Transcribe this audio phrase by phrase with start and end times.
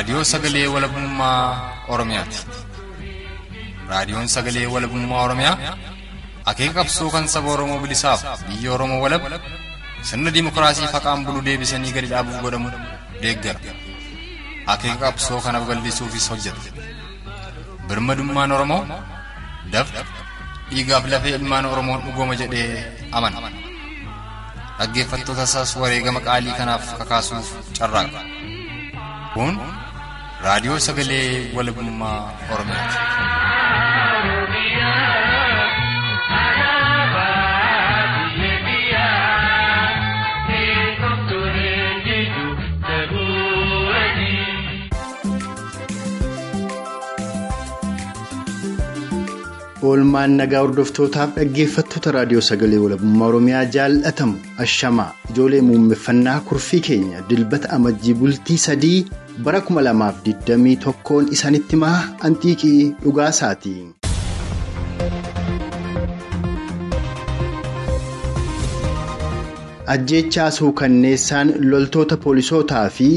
[0.00, 2.38] Kun raadiyoo sagalee walabummaa Oromiyaati.
[3.88, 5.56] Raadiyoon sagalee walabummaa Oromiyaa
[6.50, 9.22] akeeka qabsoo kan saba Oromoo bilisaaf biyya Oromoo walab
[10.02, 12.68] sirna dimookiraasii faqaan bulu deebisanii gadi dhaabuuf godhamu
[13.22, 13.60] deeggara.
[14.72, 16.60] Akeeka qabsoo kanaaf bal'isuufis hojjeta.
[17.88, 18.82] Birmadummaan Oromoo
[19.72, 20.00] dafqa
[20.70, 23.38] dhiigaaf lafee ilmaan Oromoon dhugooma jedhee amana.
[24.78, 27.46] Dhaggeeffattoota isaas wareegama qaalii kanaaf kakaasuuf
[27.78, 28.20] carraaqa.
[29.34, 29.54] Kun
[30.44, 31.26] raadiyoo sagalee
[31.56, 32.18] walabummaa
[32.52, 34.10] Oromiyaati.
[49.88, 57.70] oolmaan nagaa hordoftootaaf dhaggeeffattoota raadiyoo sagalee walabummaa oromiyaa jaallatamu ashamaa ijoollee muummeffannaa kurfii keenya dilbata
[57.76, 58.98] amajjii bultii sadii
[59.46, 61.96] bara 2021 isaanitti maa
[62.30, 63.74] antiiqii dhugaasaati.
[69.94, 73.08] ajjeechaa suukanneessaan loltoota poolisootaa fi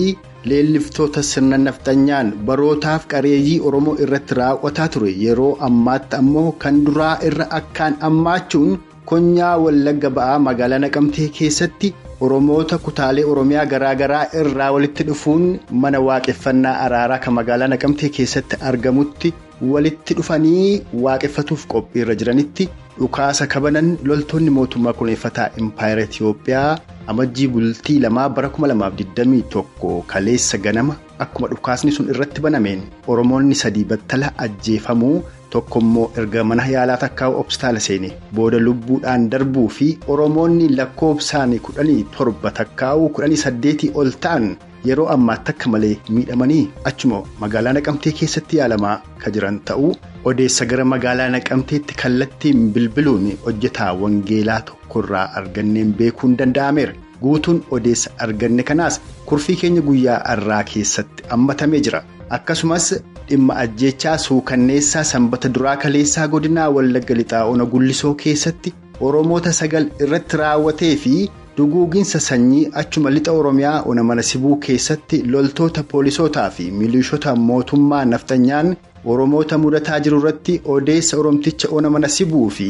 [0.52, 7.48] leelliftoota sirna nafxanyaan barootaaf qareeyyii oromoo irratti raawwataa ture yeroo ammaatti ammoo kan duraa irra
[7.60, 8.80] akkaan ammaachuun
[9.12, 15.44] konyaa wallagga ba'aa magaalaa naqamtee keessatti oromoota kutaalee oromiyaa garaagaraa irraa walitti dhufuun
[15.86, 19.34] mana waaqeffannaa araaraa kan magaalaa naqamtee keessatti argamutti
[19.74, 22.70] walitti dhufanii waaqeffatuuf qophiirra jiranitti
[23.00, 26.80] dhukaasa kabanan loltoonni mootummaa kuneeffataa impaayera Itiyoophiyaa
[27.14, 32.82] amajjii bultii lamaa bara 2021 kaleessa ganama akkuma dhukaasni sun irratti banameen
[33.16, 35.16] oromoonni sadii battala ajjeefamuu
[35.56, 38.12] tokkommoo erga mana yaalaa takkaa'u obstaala seene.
[38.36, 44.48] Booda lubbuudhaan darbuu fi oromoonni lakkoofsaan kudhanii torba takkaa'uu kudhanii saddeetii ol ta'an
[44.88, 49.92] yeroo ammaatti akka malee miidhamanii achuma magaalaa naqamtee keessatti yaalamaa kan jiran ta'uu
[50.32, 56.94] odeessa gara magaalaa naqamteetti kallattiin bilbiluun hojjetaa wangeelaa tokkorraa arganneen beekuun danda'ameera
[57.24, 59.00] guutuun odeessa arganne kanaas
[59.30, 62.04] kurfii keenya guyyaa har'aa keessatti hammatamee jira.
[62.36, 62.88] Akkasumas
[63.34, 68.74] dhimma ajjeechaa suukanneessaa sanbata duraa kaleessaa godinaa wallagga lixaa ona gullisoo keessatti
[69.10, 71.16] oromoota sagal irratti raawwatee fi.
[71.58, 78.72] duguuginsa sanyii achuma lixa oromiyaa ona mana sibuu keessatti loltoota poolisootaa fi milishoota mootummaa nafxanyaan
[79.14, 82.70] oromoota mudataa jiru irratti odeessa oromticha ona mana sibuu fi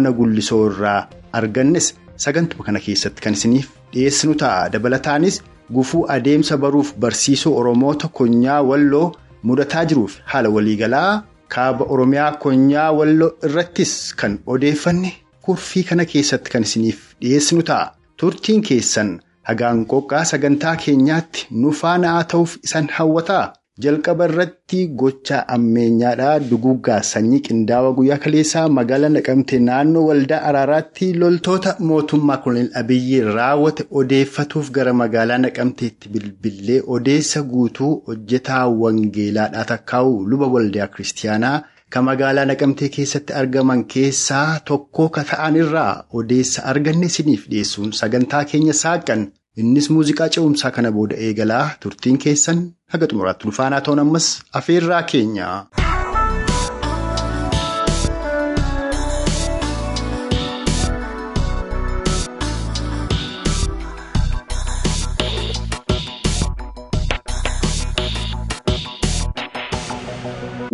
[0.00, 0.98] ona gullisoo irraa
[1.40, 1.88] argannes
[2.26, 5.40] sagantuma kana keessatti kan isiniif dhiyeessinu ta'a dabalataanis
[5.78, 9.06] gufuu adeemsa baruuf barsiisuu oromoota konyaa walloo
[9.42, 11.22] mudataa jiruuf haala waliigalaa
[11.54, 15.12] kaaba oromiyaa konyaa walloo irrattis kan odeeffanne
[15.46, 17.86] kurfii kana keessatti kan isiniif dhiyeessinu ta'a.
[18.20, 19.10] turtiin keessan
[19.48, 23.44] hagaan qoqqaa sagantaa keenyaatti nu faana haa ta'uuf isan hawwataa
[23.84, 31.76] jalqaba irratti gochaa ammeenyaadhaa duguggaa sanyii qindaawaa guyyaa kaleessaa magaalaa naqamte naannoo waldaa araaraatti loltoota
[31.90, 40.46] mootummaa kolonel abiyyee raawwate odeeffatuuf gara magaalaa naqamteetti bilbilee odeessa guutuu hojjetaa wangeelaadhaa takkaa'u luba
[40.58, 41.58] waldaa kiristaanaa.
[41.94, 48.42] kan magaalaa naqamtee keessatti argaman keessaa tokko ka ta'an irraa odeessa arganne isiniif dhiyeessuun sagantaa
[48.50, 49.22] keenya saaqan
[49.62, 52.64] innis muuziqaa ce'umsaa kana booda eegalaa turtiin keessan
[52.94, 54.28] haga xumuraatti ulfaanaa ta'uun ammas
[54.62, 55.48] afeerraa keenya.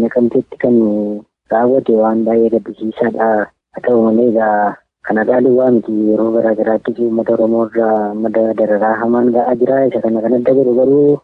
[0.03, 0.75] Naqamteetti kan
[1.53, 3.29] raawwate waan baay'ee gaddisiisaadha.
[3.73, 4.75] Haa ta'u malee egaa
[5.07, 9.87] kana dhaaluu waa miti yeroo garaa garaattis uummata Oromoo irraa madda dararaa hamaan ga'aa jira.
[9.89, 11.19] Isa kana kan adda godhu garuu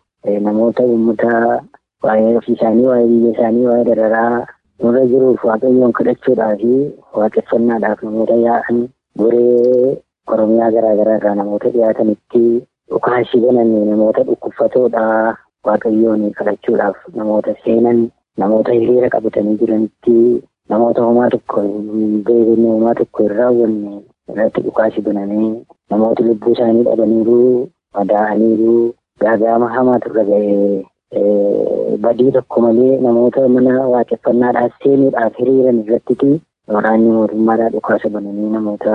[0.46, 1.30] namoota uummata
[2.04, 4.46] waa'ee ofii isaanii, waa'ee biyya isaanii, waa'ee dararaa
[4.82, 6.72] nurra jiruuf waaqayyoon kadhachuudhaa fi
[7.20, 8.78] waaqeffannaadhaaf namoota yaa'an
[9.18, 9.96] goree
[10.32, 12.42] Oromiyaa garaa garaa irraa namoota dhiyaatanitti
[12.90, 15.04] dhukaasii banan namoota dhukkubsatoodha.
[15.68, 17.98] Waaqayyoon kadhachuudhaaf namoota seenan.
[18.40, 20.14] Namoota hiriira qabatanii jiranitti
[20.70, 21.62] namoota homaa tokko
[22.26, 23.92] beekne homaa tokko hin raawwanne
[24.32, 25.50] irratti dhukaasi banamee
[25.90, 27.38] namoota lubbuu isaanii dhabaniiru
[27.98, 28.74] madaa'aniiru
[29.24, 30.84] gaaga'ama hamaatu irra ga'ee
[32.04, 36.30] badii tokko malee namoota mana waaqeffannaadhaaf seenuudhaaf hiriiran irratti
[36.74, 38.94] waraanni mootummaadhaa dhukaasa banamee namoota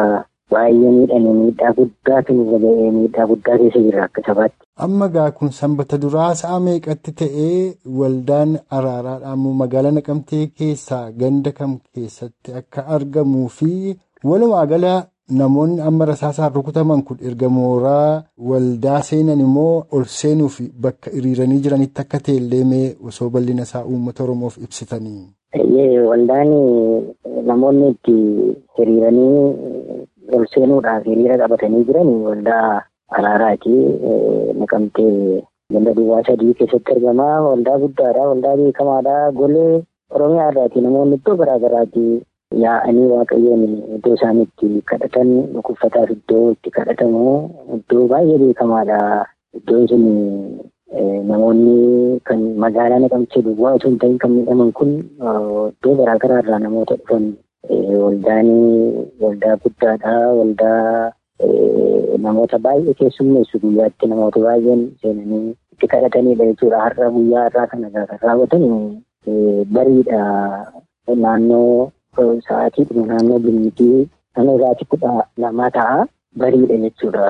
[0.54, 4.62] baay'ee miidhanii miidhaa guddaatu irra ga'ee miidhaa guddaa keessa jira akka sabaatti.
[4.86, 7.58] Amma gaa kun sanbata duraa sa'a meeqatti ta'ee
[8.00, 13.72] waldaan araaraadhaan magaalaa naqamtee keessaa ganda kam keessatti akka argamuu fi
[14.32, 14.94] walumaa gala
[15.40, 22.02] namoonni amma rasaasaan rukutaman kun erga mooraa waldaa seenan immoo ol seenuuf bakka hiriiranii jiranitti
[22.04, 25.24] akka ta'e mee osoo bal'ina isaa uummata Oromoof ibsitanii.
[26.10, 26.50] Waldaan
[27.50, 28.16] namoonni itti
[28.78, 29.40] hiriiranii
[30.34, 32.84] ol seenuudhaaf hiriira qabatanii jiran waldaa
[33.18, 33.76] araaraati.
[34.60, 35.44] Naqamtee
[35.74, 37.28] ganda duwwaa sadii keessatti argama.
[37.50, 38.28] Waldaa guddaadha.
[38.32, 39.32] Waldaa beekamaadha.
[39.32, 39.84] Golee
[40.16, 42.04] Oromiyaa irraati namoonni iddoo garaa garaati
[42.64, 43.64] yaa'anii waaqayyoon
[43.96, 47.24] iddoo isaan itti kadhatan dhukkubsataaf iddoo itti kadhatamu
[47.78, 49.00] iddoo baay'ee beekamaadha.
[49.58, 50.06] Iddoon sun
[51.30, 54.92] namoonni kan magaalaa naqamtee duwwaa osoo hin ta'in kan miidhaman kun
[55.72, 57.26] iddoo garaa garaa irraa namoota dhufan
[57.70, 58.50] waldaan
[59.22, 60.14] waldaa guddaadha.
[60.40, 61.12] Waldaa
[62.26, 66.80] namoota baay'ee keessummeessu guyyaatti namoota baay'een seenanii itti kadhatanidha jechuudha.
[66.86, 68.66] Har'a guyyaa har'aa kana kan raawwatan
[69.78, 70.22] bariidha.
[71.24, 75.12] Naannoo sa'aatii naannoo bilmitii naannoo sa'aatii kudha
[75.46, 76.06] lamaa ta'a
[76.44, 77.26] bariidha jechuudha.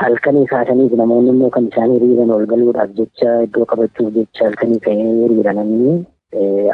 [0.00, 5.06] Halkanii kaasaniif namoonni immoo kan isaan hiriiran ol galuudhaaf jecha iddoo qabachuuf jecha halkanii ka'ee
[5.22, 5.94] hiriirananii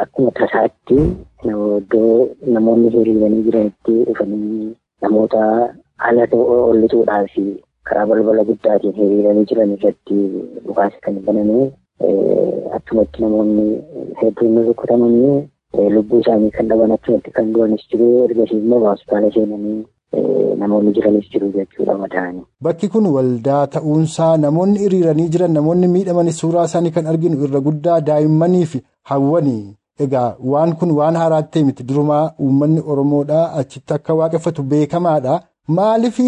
[0.03, 0.97] akkuma tasaatti
[1.45, 5.43] iddoo namoonni hiriiranii jiranitti dhufanii namoota
[6.05, 7.35] haala oollisuudhaaf
[7.89, 10.19] karaa balbala guddaatiin hiriiranii jiran irratti
[10.67, 11.71] dhukaasa kan baname
[12.77, 13.67] achumatti namoonni
[14.23, 15.35] hedduun rukutamanii
[15.97, 19.85] lubbuu isaanii kan dhaban achumatti kan du'anis jiru ergasii immoo hospitaala seenanii
[20.63, 22.43] namoonni jiranis jiru jechuudha madaa'anii.
[22.63, 28.01] Bakki kun waldaa ta'uunsaa namoonni hiriiranii jiran namoonni miidhamanis suuraa isaanii kan arginu irra guddaa
[28.11, 29.75] daa'immanii fi hawwanii.
[30.05, 35.35] Egaa waan kun waan haaraa ta'e miti durumaa uummanni Oromoodhaa achitti akka waaqeffatu beekamaadha.
[35.77, 36.19] Maaliif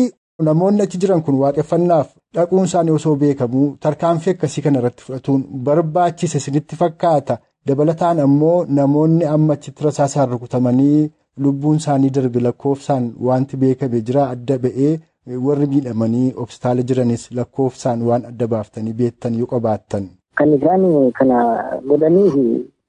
[0.49, 6.39] namoonni achi jiran kun waaqeffannaaf dhaquun isaanii osoo beekamuu tarkaanfii akkasii kana irratti fudhatuun barbaachise
[6.43, 7.39] isinitti fakkaata.
[7.69, 11.11] Dabalataan ammoo namoonni amma achitti rasaasaan rukutamanii
[11.45, 14.93] lubbuun isaanii darbe lakkoofsaan wanti beekame jira adda ba'ee
[15.47, 20.07] warri miidhamanii hospitaala jiranis lakkoofsaan waan adda baaftanii beektan yoo qabaattan.
[20.37, 20.85] Kan isaan
[21.19, 21.39] kana
[21.89, 22.35] godhaniif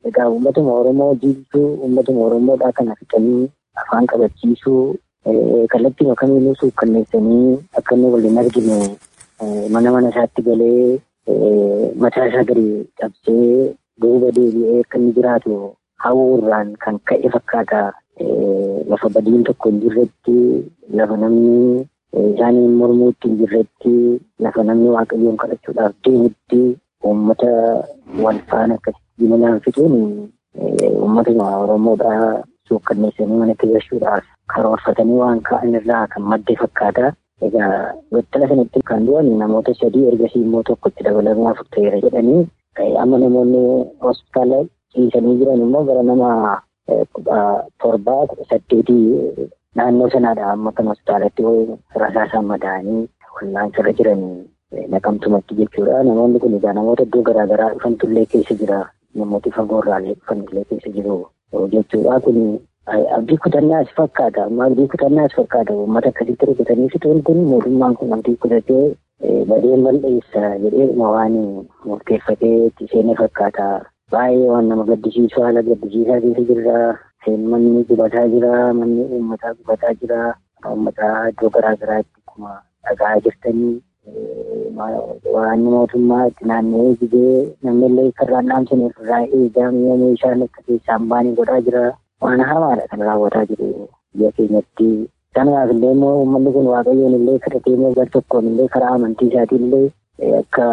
[0.07, 3.47] egaa uummatuma Oromoo jiibsuu uummatuma Oromoodhaa kana fixanii
[3.81, 4.95] afaan qabachiisuu
[5.71, 8.77] kallattii kamiinuu suukkanneessanii akka inni waliin argine
[9.73, 10.99] mana mana isaatti galee
[12.03, 12.67] mataa isaa gadi
[12.99, 15.59] cabsee duuba deebi'ee akka inni jiraatu
[16.03, 17.81] hawuurraan kan ka'e fakkaata.
[18.89, 20.35] Lafa badiin tokko hin jirretti
[20.99, 21.85] lafa namni
[22.33, 23.93] isaaniin mormuutti hin jirretti
[24.45, 26.61] lafa namni waaqayyoon kadhachuudhaaf deemutti
[27.05, 27.51] uummata
[28.23, 29.95] wal faana akkasitti jiminaan fixuun
[31.01, 34.23] uummatuma Oromoodhaa suukkanneessanii manatti gashuudhaaf
[34.53, 37.13] karoorfatanii waan ka'an irraa kan madde fakkaata.
[37.47, 42.47] Egaa battala sanatti kan du'an namoota sadii ergasii immoo tokkotti dabalamee afur ta'eera jedhanii
[43.03, 43.61] amma namoonni
[44.07, 44.57] hospitaala
[44.93, 46.29] ciisanii jiran immoo gara nama
[47.83, 49.05] torbaa saddeetii
[49.75, 51.43] naannoo sanaadha amma kan hospitaalatti
[52.03, 53.01] rasaasaan madaa'anii
[53.35, 54.23] wallaansarra jiran
[54.71, 56.03] naqamtumatti jechuudha.
[56.03, 58.79] Namoonni kun egaa namoota iddoo garaa garaa dhufantullee keessa jira.
[59.15, 61.17] Namooti fagoorraalee dhufanillee keessa jiru
[61.73, 62.19] jechuudha.
[62.19, 62.59] Kun
[63.17, 64.43] abdii kutannaas fakkaata.
[64.45, 65.73] Amma abdii kutannaas fakkaata.
[65.73, 68.95] Uummata akkasitti rukutanii fixuun kun mootummaan kun abdii kutatee
[69.49, 71.37] badeen bal'eessa jedhee waan
[71.85, 73.67] murteeffatee itti seene fakkaata.
[74.11, 76.97] Baay'ee waan nama gaddisiisu haala gaddisiisaa keessa jirra.
[77.51, 78.73] Manni gubataa jira.
[78.73, 80.33] Manni uummataa gubataa jira.
[80.69, 82.53] Uummataa iddoo garaa garaatti akkuma
[82.87, 83.73] dhagaa jirtanii
[85.35, 87.35] waan mootummaa itti naanna'ee jigee
[87.67, 91.83] namni illee karraan dhaamsaneef irraa eegaa meeshaan akka keessaan baanii godhaa jira.
[92.21, 93.67] Waan hamaadha kan raawwataa jiru
[94.17, 94.87] biyya keenyatti.
[95.35, 99.65] Kanaaf illee immoo uummanni kun waaqayyoon illee kadhatee immoo gar tokkoon illee karaa amantii isaatiin
[99.67, 100.65] illee akka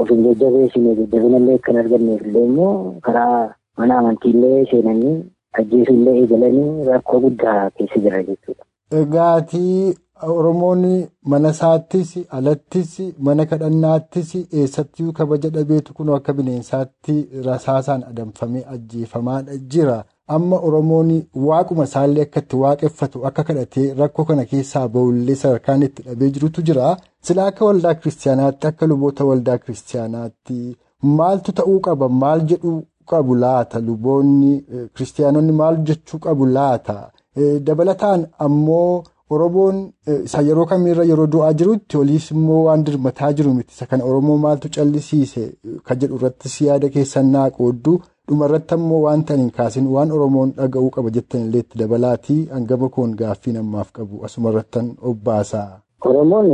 [0.00, 2.74] of hin jajjabeessine jajjabina illee kan arganneef illee immoo
[3.08, 3.38] karaa
[3.78, 5.16] mana amantii illee seenanii
[5.62, 8.64] ajjeesuu illee eegalanii rakkoo guddaa keessa jira jechuudha.
[8.92, 10.82] Dhugaatii Oromoon
[11.30, 12.92] mana isaattis alattis
[13.26, 17.16] mana kadhannaattis eessattuu kabaja dhabeetu kun akka bineensaatti
[17.46, 19.98] rasaasaan adamfamee ajjeefamaadha jira.
[20.36, 21.10] Amma Oromoon
[21.48, 26.62] waaquma isaallee akka itti waaqeffatu akka kadhatee rakkoo kana keessaa bahullee sadarkaan itti dhabee jirutu
[26.70, 26.96] jira.
[27.26, 30.76] Silaa akka waldaa kiristaanaatti akka luboota waldaa kiristaanaatti
[31.18, 32.08] maaltu ta'uu qaba?
[32.08, 32.78] Maal jedhuu
[33.10, 33.80] qabu laata?
[33.90, 34.52] Luboonni
[34.94, 36.96] kiristaanonni maal jechuu qabu laata?
[37.40, 39.78] Dabalataan ammoo Oromoon
[40.24, 43.72] isa yeroo kamiirra yeroo du'aa jirutti oliis immoo waan dirmataa jiru miti.
[43.74, 45.42] Isa kana Oromoo maaltu callisiise
[45.86, 47.96] kan jedhu irrattis yaada keessan naa qoodduu
[48.28, 53.16] dhumarratti ammoo wanta hin kaasin waan Oromoon dhaga'uu qaba jettan illee itti dabalaatii hangama koon
[53.22, 55.80] gaaffii namaaf qabu asumarrattan obbaasaa.
[56.04, 56.48] Oromoon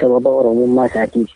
[0.00, 1.34] sababa Oromummaa isaatiif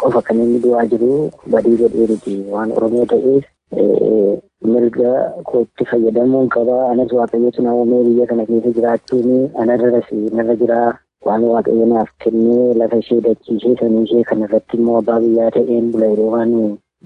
[0.00, 3.44] qofa kan inni du'aa jiru badii godhee miti waan Oromoo ta'eef
[3.76, 5.12] mirga
[5.50, 6.76] kootti fayyadamuun qaba.
[6.92, 10.92] Anas waaqayyotu na uumee biyya kana keessa jiraachuun anarras narra jiraa.
[11.26, 16.06] Waan waaqayyo naaf kennee lafa ishee dachiisee sanii ishee kanarratti immoo abbaa biyyaa ta'een bula
[16.12, 16.54] yeroo waan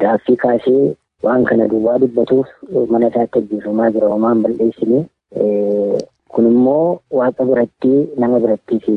[0.05, 0.95] gaaffii kaasee
[1.27, 2.49] waan kana duwwaa dubbatuuf
[2.91, 5.05] mana isaatti ajjeefamaa jira homaan bal'eessine.
[6.33, 8.89] Kun immoo waaqa biratti nama birattiif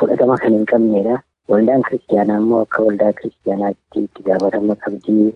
[0.00, 1.20] fudhatama kan hin qabnedha.
[1.48, 5.32] Waldaan kiristaanaa immoo akka waldaa kiristaanaatti itti gaafatama qabdii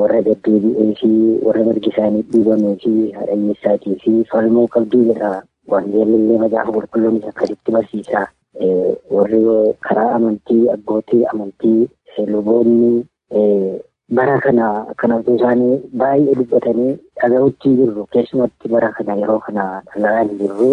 [0.00, 1.10] warra deddeebi'ee fi
[1.46, 5.42] warra mirgi isaanii dhiibamee fi haadha fi falmoo qabdii jedha.
[5.68, 8.26] Wangeelli illee macaafa qulqulluun isa akkasitti barsiisa.
[9.10, 9.40] Warri
[9.88, 11.88] karaa amantii abbootii amantii
[12.26, 13.04] luboonni
[14.16, 20.24] bara kana kan otoo isaanii baay'ee dubbatanii dhaga'utti jirru keessumatti bara kana yeroo kana dhaga'aa
[20.40, 20.70] jirru.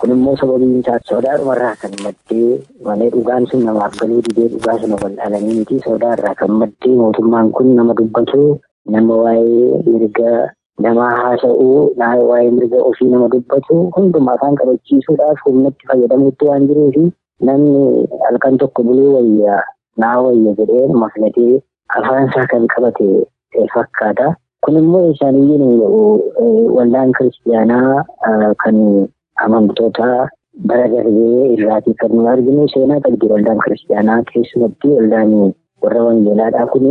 [0.00, 2.48] Kun immoo sababiin isaa sodaadhumarraa kan maddee
[2.86, 7.48] malee dhugaan sun namaaf galuu didee dhugaa sana wal dhalanii miti sodaarraa kan maddee mootummaan
[7.58, 8.42] kun nama dubbatu
[8.96, 10.32] nama waa'ee mirga
[10.86, 11.78] namaa haasa'uu
[12.30, 17.06] waa'ee mirga ofii nama dubbatu hunduma afaan qabachiisuudhaaf humnatti fayyadamuutti waan jiruufi
[17.50, 19.62] namni halkan tokko buluu wayyaa
[20.04, 21.52] naa wayya jedhee maflatee
[21.98, 23.08] afaan isaa kan qabate
[23.74, 24.34] fakkaata.
[24.64, 28.04] Kun immoo isaaniyyuu waldaan kiristaanaa
[28.62, 28.76] kan
[29.44, 30.08] amantoota
[30.68, 35.32] bara darbee irraatii kan nu arginu seenaa qabdi waldaan kiristaanaa keessumatti waldaan
[35.82, 36.86] warra wangeelaadhaa kun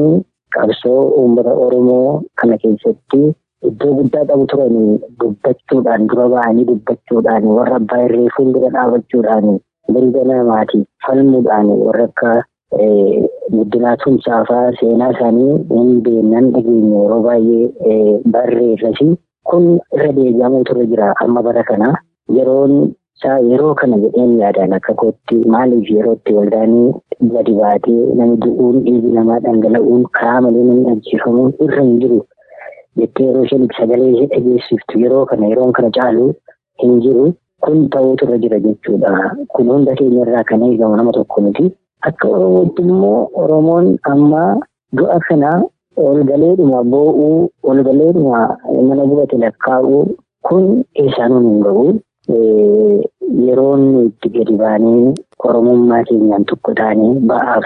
[0.58, 3.22] qabsoo uummata oromoo kana keessatti
[3.70, 4.75] iddoo guddaa qabu turan
[5.22, 9.48] dubbachuudhaan dura ba'anii dubbachuudhaan warra abbaa irree fuuldura dhaabachuudhaan
[9.96, 12.32] mirga namaatiif falmuudhaan warra akka
[13.56, 19.08] guddinaa tumsaafaa seenaa isaanii hin beeknan dhageenya yeroo baay'ee barreeffasi
[19.52, 21.90] kun irra deebi'amuu turre jira amma bara kana
[22.38, 22.74] yeroon
[23.15, 26.94] isaa yeroo kana jedheen yaadaan akka kootti maaliif yerootti waldaanii
[27.34, 32.20] gadi baatee namni du'uun dhiigi namaa dhangala'uun karaa malee namni ajjeefamuun irra hin jiru
[33.01, 36.25] jettee yeroo isheen sagalee ishee dhageessiftu yeroo kana yeroon kana caalu
[36.84, 37.25] hin jiru
[37.67, 39.12] kun ta'uutu irra jira jechuudha
[39.58, 41.65] kun hunda keenyarraa kan eegamu nama tokko miti.
[42.08, 44.41] Akka Oromootti immoo Oromoon amma
[44.98, 45.51] du'a kana
[46.08, 48.41] olgaleedhuma boo'uu olgaleedhuma
[48.89, 50.01] mana gubate lakkaa'uu
[50.50, 50.67] kun
[51.03, 51.86] eessaanuun hin ga'u.
[53.48, 55.13] Yeroon itti gadi baanee
[55.48, 57.65] Oromummaa keenyaan tokko taanee ba'aaf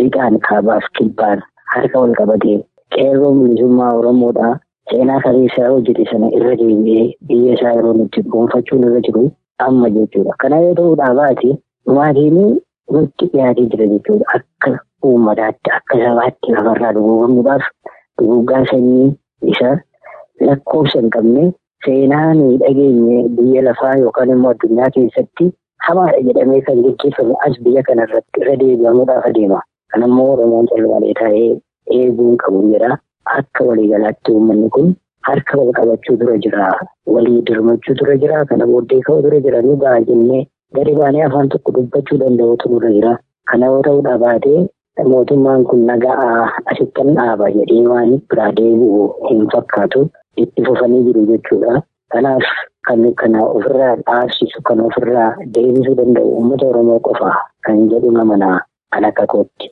[0.00, 1.42] lixaan kaabaaf kibbaan
[1.74, 2.58] harka wal qabatee
[2.96, 4.52] qeerroon bilisummaa Oromoodhaa
[4.90, 9.24] seenaa kaleessaa hojjete sana irra deebi'ee biyya isaa yeroo itti dhuunfachuun irra jiru
[9.66, 10.34] amma jechuudha.
[10.42, 11.50] Kana yoo ta'uudhaa baate
[11.98, 12.38] maatiin
[12.92, 14.24] nutti dhiyaatee jira jechuudha.
[14.38, 14.70] Akka
[15.10, 17.64] uummataatti akka sabaatti lafarraa duguugamuudhaaf
[18.20, 19.08] duguuggaa sanyii
[19.52, 19.70] isa
[20.48, 21.44] lakkoofsa hin qabne
[21.84, 25.46] seenaa nuyi dhageenye biyya lafaa yookaan immoo addunyaa keessatti
[25.86, 29.60] hamaadha jedhamee kan gaggeeffame as biyya kanarratti irra deebi'amuudhaaf adeema.
[29.92, 31.50] Kanammoo Oromoon calmalee taa'ee
[31.98, 32.98] eeguun qabu jedha.
[33.38, 34.94] Akka waliigalaatti uummanni kun
[35.28, 36.70] harka wal qabachuu dura jira.
[37.14, 38.44] Walii dirmachuu dura jira.
[38.50, 39.62] Kana booddee ka'uu dura jira.
[39.62, 43.12] Nu gahaa jennee gadi baanee afaan tokko dubbachuu danda'utu nurra jira.
[43.50, 44.66] Kana yoo ta'uudha baatee
[45.12, 50.06] mootummaan kun nagaa asittan dhaaba jedhee waan biraa deebi'u hin fakkaatu
[50.44, 51.82] itti fufanii jiru jechuudha.
[52.12, 52.46] Kanaaf
[52.88, 57.32] kan kana ofirraa dhaabsisu kan ofirraa deebisuu danda'u uummata Oromoo qofa
[57.68, 58.58] kan jedhu nama naa
[58.92, 59.70] kan akka kootti.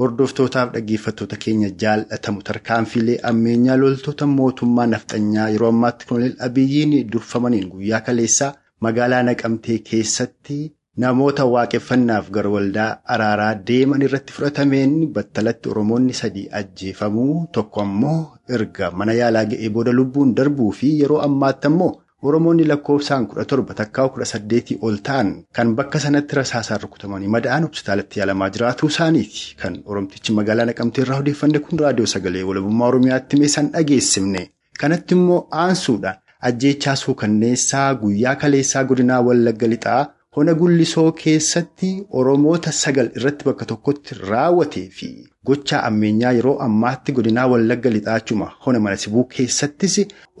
[0.00, 8.00] Hordoftootaaf dhaggeeffattoota keenya jaalatamu tarkaanfiilee ammeenyaa loltoota mootummaa nafxanyaa yeroo ammaatti koloneel Abiyyiin durfamaniin guyyaa
[8.06, 8.52] kaleessaa
[8.86, 10.58] magaalaa Naqamtee keessatti
[11.02, 18.18] namoota waaqeffannaaf gara waldaa araaraa deeman irratti fudhatameen battalatti Oromoonni sadii ajjeefamuu tokko ammoo
[18.58, 21.90] erga mana yaalaa ga'ee booda lubbuun darbuu fi yeroo ammaatti ammoo
[22.30, 25.28] Oromoonni lakkoofsaan kudha torba takkaa kudha saddeetii ol ta'an
[25.58, 29.44] kan bakka sanatti rasaasaan rukutamanii madaa'an hospitaalatti yaalamaa jiraatuu isaaniiti.
[29.62, 34.42] Kan Oromtichi magaalaa Naqamtee irraa odeeffanne kun raadiyoo sagalee walabummaa Oromiyaatti meeshaan dhageessifne.
[34.80, 40.02] Kanatti immoo aansuudhaan ajjeechaa suukanneessaa guyyaa kaleessaa godinaa Wallagga Lixaa
[40.36, 41.88] hona gullisoo keessatti
[42.20, 45.08] Oromoota sagal irratti bakka tokkotti raawwatee fi
[45.50, 49.96] gochaa ammeenyaa yeroo ammaatti godinaa Wallagga Lixaachuma hona mana sibuu keessattis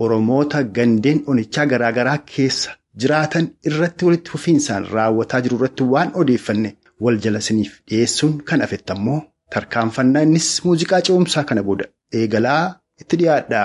[0.06, 7.18] Oromoota gandeen onichaa garaagaraa keessa jiraatan irratti walitti fufiinsaan raawwataa jiru irratti waan odeeffanne wal
[7.26, 9.18] jala siniif dhiyeessuun kan afetti ammoo
[9.56, 11.84] tarkaanfannaa innis muuziqaa ce'umsaa kana booda
[12.22, 12.62] eegalaa
[13.02, 13.62] itti dhiyaadha.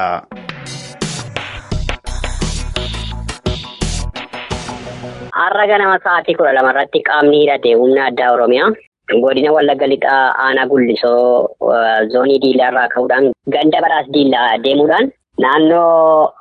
[5.56, 8.72] Har'a ganama sa'aatii kudha lama irratti qaamni hidhate humna addaa Oromiyaa
[9.26, 11.56] godina Wallagga Lixaa aanaa Gullisoo
[12.14, 15.12] zoonii Diillaa irraa ka'uudhaan ganda baraas Diillaa deemuudhaan
[15.44, 16.32] naannoo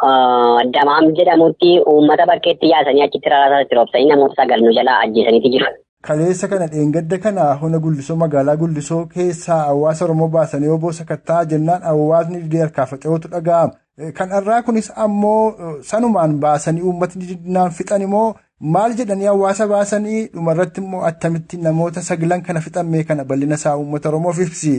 [0.77, 5.67] Damaam jedhamutti uummata bakkeetti yaasanii achitti rarraasatti roobsanii namoota sagal nu jalaa ajjeesaniiti jiru.
[6.07, 11.83] kaleessa kana dheengadda kana hona gullisoo magaalaa gullisoo keessaa hawaasa oromoo baasanii obbo sakattaa jennaan
[11.91, 13.73] hawaasni didee harkaa faca'uutu dhaga'ama.
[14.19, 15.55] Kan irraa kunis ammoo
[15.91, 17.39] sanumaan baasanii uummatni
[17.79, 18.27] fixan immoo
[18.61, 24.09] maal jedhanii hawaasa baasanii dhumarratti immoo attamitti namoota saglan kana fixammee kana bal'ina isaa uummata
[24.09, 24.73] oromoof ibsi.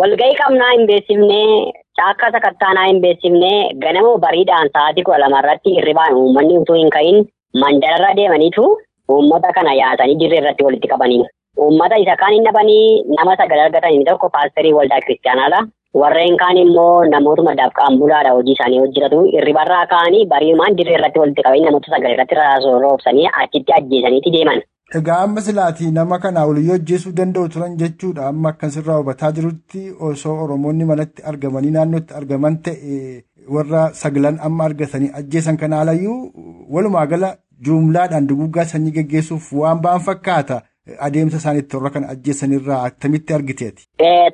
[0.00, 6.58] Walgahii qabnaa hin beeksifnee caakkaa sakattaanaa hin beeksifnee ganama bariidhaan sa'aatii kudha lamarratti hirribaan uummanni
[6.58, 7.24] utuu hin ka'iin
[7.64, 8.64] mandararra deemaniitu
[9.16, 11.24] uummata kana yaasanii dirree irratti walitti qabanii.
[11.64, 15.60] Uummata isa kaan hin dhabanii nama sagal argatan inni tokko paasterii waldaa kiristaanaadha.
[15.94, 21.42] Warreen kaan immoo namootuma daafqaan bulaadha hojii isaanii hojjetatu hirribarraa ka'anii bariimaan dirree irratti walitti
[21.46, 22.34] qabanii namoota sagal irratti
[22.84, 24.62] roobsanii achitti ajjeesaniiti deeman.
[24.98, 28.28] Egaa amma silaatii nama kanaa oliyyoo ajjeesuu danda'u turan jechuudha.
[28.28, 32.96] Amma akkasirraa hubataa jirutti osoo Oromoonni manatti argamanii naannootti argaman ta'e
[33.58, 36.18] warra saglan amma argatanii ajjeesan kana haalayyuu
[36.70, 40.62] walumaa gala juumlaadhaan duguuggaa sanyii geggeessuuf waan ba'an fakkaata.
[41.06, 43.82] Adeemsa isaaniitti warra kana ajjeesanirraa akkamitti argiteeti?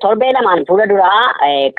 [0.05, 1.21] Torbee lamaan fuula duraa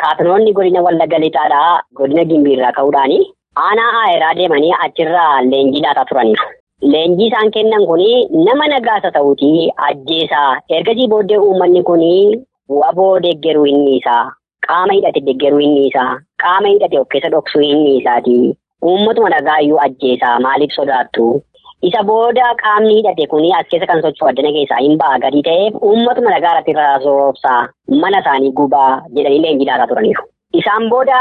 [0.01, 3.19] kaatinoonni godina Wallagga Lixaadhaa godina Gimbiirraa ka'uudhaani
[3.65, 6.33] aanaa aayeraa deemanii achirraa leenjii laataa turan.
[6.81, 9.51] Leenjii isaan kennan kuni nama nagaasa ta'uuti
[9.87, 10.59] ajjeesaa.
[10.69, 12.45] Ergasii booddee uummanni kuni
[12.81, 14.31] waboo deeggaruu inni isaa.
[14.67, 16.11] Qaama hidhate deeggaruu inni isaa.
[16.43, 18.37] Qaama hidhate of keessa dhoksuu inni isaati.
[18.85, 21.41] Uummatuma nagaayyuu ajjeesaa maaliif sodaattu?
[21.81, 25.75] Isa booda qaamni hidhate kuni as keessa kan socho'u addana keessaa hin ba'a gadi ta'eef
[25.89, 27.59] uummatuma nagaa irratti raasoroobsaa
[28.03, 30.23] mana isaanii gubaa jedhanii leenjii laataa turaniiru.
[30.61, 31.19] Isaan booda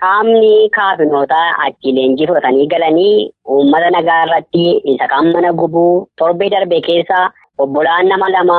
[0.00, 6.80] qaamni kaafinoota achi leenjii fudhatanii galanii uummata nagaa irratti isa kaan mana gubuu torbee darbe
[6.88, 7.20] keessa
[7.66, 8.58] obbolaan nama lama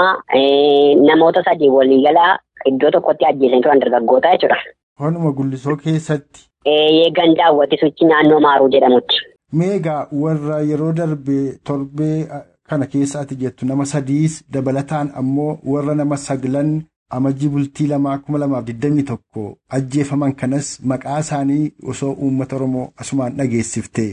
[1.09, 2.27] namoota sadii waliigala
[2.73, 4.57] iddoo tokkotti ajjeesanii turan dargaggoota jechuudha.
[4.99, 6.45] Honuma gullisoo keessatti.
[6.65, 9.17] Eeyyee gandaawwatti sochii naannoo maaruu jedhamutti.
[9.53, 12.27] Meegaa warra yeroo darbe torbee
[12.69, 16.71] kana keessa ati jettu nama sadiis dabalataan ammoo warra nama saglan.
[17.17, 19.43] amajjii bultii lamaa kuma lamaaf digdamii tokko
[19.77, 24.03] ajjeefaman kanas maqaa isaanii osoo uummata oromoo asumaan dhageessifte.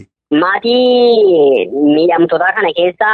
[0.43, 3.11] Maatii miidhamtootaa kana keessa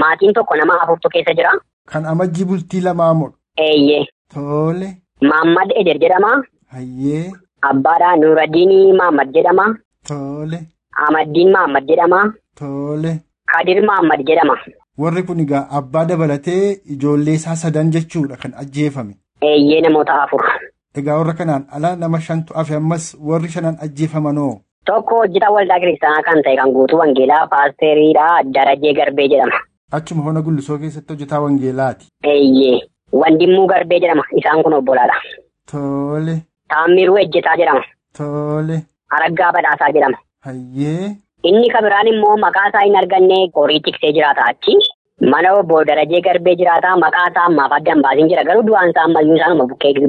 [0.00, 1.52] maatiin tokko nama afurtu keessa jira.
[1.92, 3.30] Kan amajjii bultii lamaa moo?
[3.66, 4.06] Eeyyee.
[4.34, 4.88] Tole.
[5.30, 6.32] Maammad Eder jedhama.
[6.76, 7.32] Hayyee.
[7.72, 9.66] Abbaadhaa Nuuraddiin Maammad jedhama.
[10.08, 10.58] Tole.
[10.96, 12.20] Amaddiin Maammad jedhama.
[12.58, 13.12] Tole.
[13.52, 14.56] Kadir Maammad jedhama.
[14.98, 19.14] Warri kun egaa abbaa dabalatee ijoollee isaa sadan jechuudha kan ajjeefame.
[19.50, 20.44] Eeyyee namoota afur.
[21.00, 24.52] Egaa warra kanaan ala nama shantu hafe ammas warri shanan ajjeefamanoo.
[24.86, 29.60] Tokko hojjetaa waldaa kiristaanaa kan ta'e kan guutuu wangeelaa paasteriidha Darajee Garbee jedhama.
[29.98, 32.06] Achuma hona gullisoo keessatti hojjetaa wangeelaati.
[32.24, 32.80] Eeyyee
[33.20, 35.14] Wandimmuu Garbee jedhama isaan kun obbolaadha.
[35.72, 36.36] Tole.
[36.68, 37.82] Taammiruu Ejjetaa jedhama.
[38.18, 38.82] Tole.
[39.10, 40.18] Araggaa Badhaasaa jedhama.
[40.46, 41.16] Hayyee.
[41.50, 44.74] Inni kan biraan immoo maqaa isaa hin arganne qorii tiksee jiraata achi.
[45.32, 49.36] Mana obbo Darajee Garbee jiraata maqaa isaa ammaaf addaan baasiin jira garuu du'aan isaa ammayyuu
[49.36, 49.68] isaanuma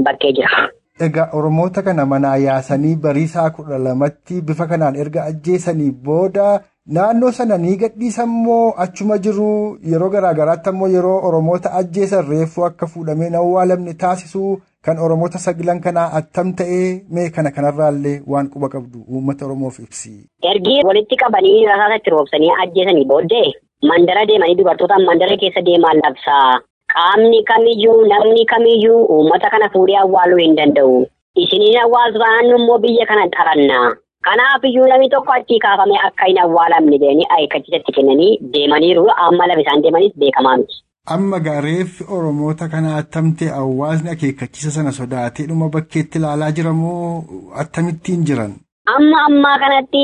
[0.09, 0.67] bakkee jira.
[1.07, 6.49] Egaa Oromoota kana manaa yaasanii bariisaa kudha lamatti bifa kanaan erga ajjeesanii booda
[6.97, 9.47] naannoo sana ni gadhiisan moo achuma jiru
[9.93, 14.51] yeroo garaagaraatti ammoo yeroo Oromoota ajjeesan reeffuu akka fuudhamee hin awwaalamne taasisuu
[14.85, 20.11] kan Oromoota saglan kanaa attam ta'ee mee kana kanarraallee waan quba qabdu uummata Oromoof ibsi.
[20.51, 23.47] Ergi walitti qabanii rasaasatti roobsanii ajjeesanii booddee
[23.91, 26.59] mandara deemanii dubartoota mandara keessa deemaan labsaa.
[26.93, 30.97] Qaamni kamiyyuu namni kamiyyuu uummata kana fuudhee awwaaluu hin danda'u.
[31.43, 33.79] Isiniin awwaaltu taanaan immoo biyya kana xaranna.
[34.27, 39.61] Kanaaf iyyuu namni tokko achii kaafamee akka hin awwaalamne jedhanii akeekkachiisatti kennanii deemaniiru amma lafa
[39.63, 40.75] isaan deemanis beekamaa miti.
[41.05, 47.23] Amma gaareeffi Oromoota kana attamtee hawaasni akeekkachiisa sana sodaatee dhuma bakkeetti ilaalaa jira moo
[47.63, 48.53] attamittiin jiran?
[48.95, 50.03] Amma ammaa kanatti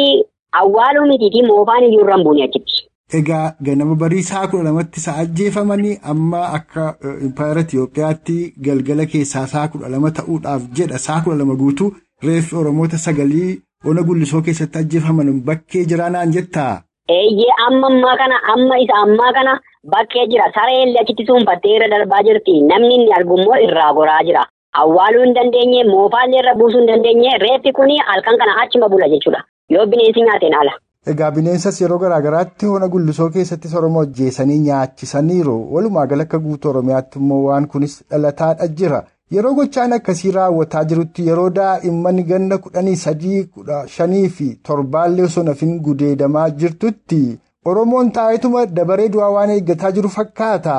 [0.61, 2.83] awwaaluu mitiitii moofaan iyyuu hin buune achitti.
[3.19, 6.89] Egaa ganama barii sa'a kudha lamatti sa'a ajjeefamanii amma akka
[7.27, 11.89] impaayera Itiyoophiyaatti galgala keessaa sa'a kudha lama ta'uudhaaf jedha sa'a kudha lama guutuu
[12.27, 16.81] reeffi Oromoota sagalii ona gullisoo keessatti ajjeefaman bakkee jira naan jettaa?
[17.17, 21.87] Eeyyee amma ammaa kana amma isa ammaa kana bakkee jira saree illee achitti suunfattee irra
[21.95, 24.45] darbaa jirti namni inni argummoo irraa goraa jira.
[24.81, 29.43] Awwaaluu hin dandeenye moofaallee irra buusuu hin dandeenye reeffi kuni halkan kana achuma bula jechuudha
[29.75, 30.71] yoo bineensi nyaateen ala.
[31.11, 35.55] Egaa bineensas yeroo garaagaraatti hona gullisoo keessattis Oromoo ajjeesanii nyaachisaniiru.
[35.75, 39.03] Walumaa gala akka guutuu Oromiyaatti immoo waan kunis dhalataadha jira.
[39.31, 45.43] Yeroo gochaan akkasii raawwataa jirutti yeroo daa'imman ganna kudhanii sadii kudha shanii fi torbaallee osoo
[45.43, 47.19] nafin gudeedamaa jirtutti
[47.69, 50.75] Oromoon taa'etuma dabaree du'aa waan eeggataa jiru fakkaata.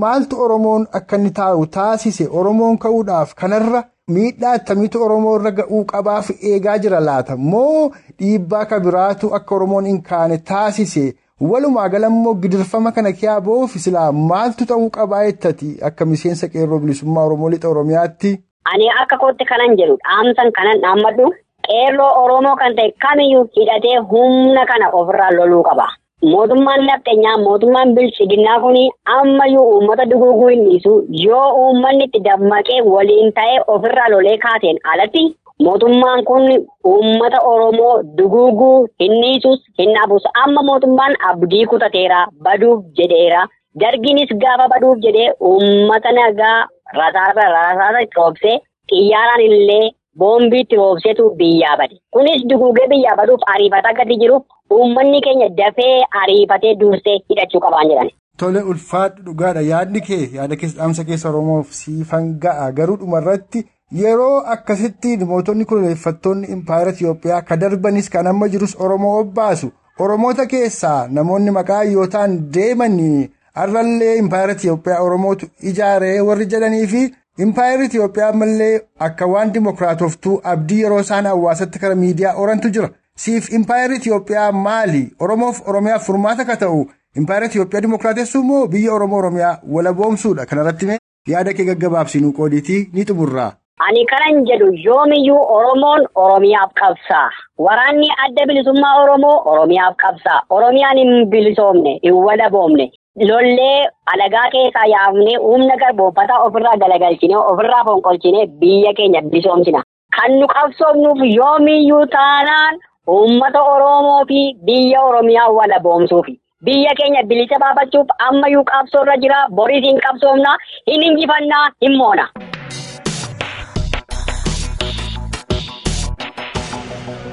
[0.00, 3.80] Maaltu Oromoon akka inni taa'u taasise Oromoon ka'uudhaaf kanarra
[4.16, 7.88] miidhaa attamiitu Oromoo irra ga'uu qabaaf eegaa jira laata moo
[8.18, 11.04] dhiibbaa kabiraatu akka Oromoon hin kaane taasise
[11.52, 16.78] walumaa gala immoo gidirfama kana kiyaa ba'uuf silaa maaltu ta'uu qabaa jettati akka miseensa qeerroo
[16.82, 18.34] bilisummaa oromoo lixa oromiyaatti.
[18.74, 21.30] Ani akka kootti kanan jedhu dhaamsan kanan dhaammadhu
[21.70, 25.88] qeerroo oromoo kan ta'e kamiyyuu hidhatee humna kana ofirraa loluu qaba.
[26.22, 28.76] Mootummaan nafxeenyaa mootummaan bilchiginaa kun
[29.16, 35.22] ammayyuu uummata duguuguu hin dhiisu yoo uummanni itti dammaqee waliin ta'ee ofirraa lolee kaaseen alatti
[35.66, 36.48] mootummaan kun
[36.92, 43.46] uummata Oromoo duguuguu hin dhiisus hin dhaabus amma mootummaan abdii kutateera baduuf jedheera
[43.80, 46.58] dargiinis gaafa baduuf jedhee uummata nagaa
[46.98, 48.58] rasaasa rasaasa roobsee
[48.90, 54.42] xiyyaaraan illee boombii itti roobseetu biyyaa bade kunis duguugee biyyaa baduuf ariifata gadi jiruuf.
[54.76, 58.10] Uummanni keenya dafee ariifatee dursee hidhachuu qabaan jedhan.
[58.40, 63.62] Tole ulfaadhu dhugaadha yaadni kee yaada dhaamsa keessa Oromoof siifan ga'a garuu dhumarratti
[64.02, 69.70] yeroo akkasittiin mootonni koloneeffattoonni impaayera Itiyoophiyaa ka darbanis kan amma jirus Oromoo obbaasu
[70.06, 73.28] Oromoota keessaa namoonni maqaa yootaan deemanii
[73.60, 77.02] har'allee impaayera Itiyoophiyaa Oromootu ijaaree warri jedhanii fi
[77.44, 82.88] impaayera Itiyoophiyaa ammallee akka waan dimokiraatoftuu abdii yeroo isaan hawaasatti karaa miidiyaa orantu jira.
[83.22, 85.02] siif impaayera Itiyoophiyaa maali?
[85.20, 86.82] Oromoof Oromiyaaf furmaata ka ta'u
[87.22, 90.46] impaayera Itiyoophiyaa dimokiraatessuu moo biyya Oromoo Oromiyaa walaboomsuudha?
[90.46, 90.98] Kanarratti mee
[91.32, 93.52] yaada kee gaggabaabsinuu qoodiitii ni xumurraa.
[93.86, 97.28] Ani kanan jedhu yoomiyyuu Oromoon Oromiyaaf qabsaa.
[97.66, 100.40] Waraanni adda bilisummaa Oromoo Oromiyaaf qabsaa.
[100.50, 102.90] Oromiyaan hin bilisoomne, hin walaboomne.
[103.26, 109.82] Lollee alagaa keessaa yaafnee humna garboomfataa ofirraa galagalchinee ofirraa fonqolchinee biyya keenya bilisoomsina.
[110.16, 112.78] Kan nu qabsoofnuuf yoomiyyuu taanaan
[113.14, 116.38] uummata Oromoo fi biyya Oromiyaa walaboomsuufi.
[116.64, 119.46] Biyya keenya bilisa baafachuuf ammayyuu qabsoorra jira.
[119.50, 120.56] Boris hin qabsoofna,
[120.90, 122.28] hin injifannaa, hin moona.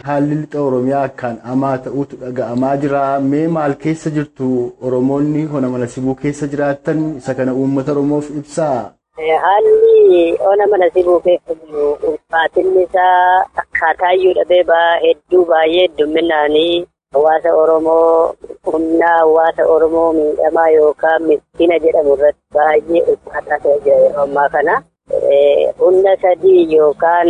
[0.05, 3.03] Haalli lixa Oromiyaa akkaan hamaa ta'utu dhaga'amaa jira.
[3.31, 4.47] Mee maal keessa jirtu
[4.89, 8.91] Oromoonni hona mana sibuu keessa jiraatan isa kana uummata Oromoof ibsaa?
[9.45, 16.85] Haalli ona mana sibuu keessa jiru ulfaatinni isaa akkaataayyuu dhabee ba'aa hedduu baay'ee heddumminaanii
[17.17, 18.33] hawaasa Oromoo
[18.71, 24.81] humna hawaasa Oromoo miidhamaa yookaan miskiina jedhamu irratti baay'ee ulfaataa ta'e jira yeroo ammaa kana.
[25.79, 27.29] Humna sadii yookaan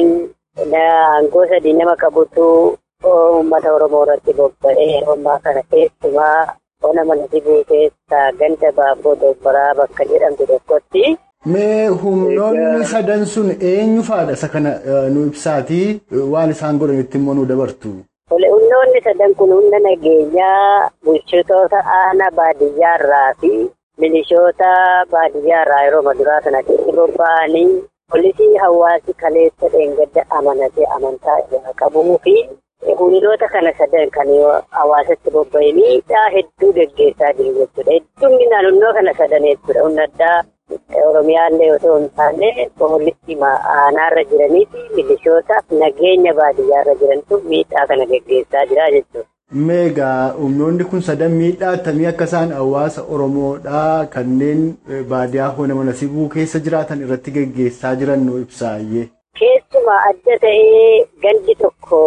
[0.56, 6.48] sadii nama qabutu uummata Oromoo irratti bobba'ee ammaa kana keessumaa
[6.84, 11.18] ona mana sibuu keessa ganda baabboo dobbaraa bakka jedhamtu tokkotti.
[11.46, 14.72] Mee humnoonni sadan sun eenyu faadha isa kana
[15.14, 16.02] nu ibsaatii
[16.34, 17.90] waan isaan godhanitti immoo nu dabartu.
[18.32, 23.52] Humnoonni sadan kun humna nageenyaa bulchitoota aanaa baadiyyaarraa fi
[24.00, 24.72] milishoota
[25.12, 27.68] baadiyyaarraa yeroo maduraa sana keessa bobba'anii
[28.12, 32.36] poolisii hawaasi kaleessa dheengadda amanatee amantaa irraa qabuu fi
[33.00, 34.28] humnoota kana sadan kan
[34.80, 37.92] hawaasatti bobba'ee miidhaa hedduu gaggeessaa jiru jechuudha.
[37.96, 39.84] Hedduun naannoo kana sadan jechuudha.
[39.88, 40.44] Humna addaa
[41.08, 43.38] Oromiyaallee osoo hin taane poolisii
[43.74, 49.30] aanaarra jiranii fi milishootaaf nageenya baadiyyaarra jirantu miidhaa kana gaggeessaa jira jechuudha.
[49.70, 54.64] Meegaa humnoonni kun sadan miidhaa akkamii akka isaan hawaasa Oromoodhaa kanneen
[55.10, 59.04] baadiyyaa hona mana sibuu keessa jiraatan irratti gaggeessaa jiran nu ibsaayyee.
[59.40, 62.02] Keessumaa adda ta'ee gandi tokko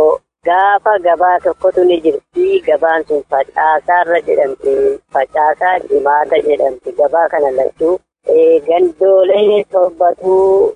[0.51, 2.49] gaafa gabaa tokkotu ni jirti.
[2.67, 4.75] Gabaan sun facaasaarra jedhamti.
[5.19, 6.93] Facaasaa jimaata jedhamti.
[7.03, 7.95] Gabaa kana lachuu
[8.69, 10.75] gandoolee torbatuu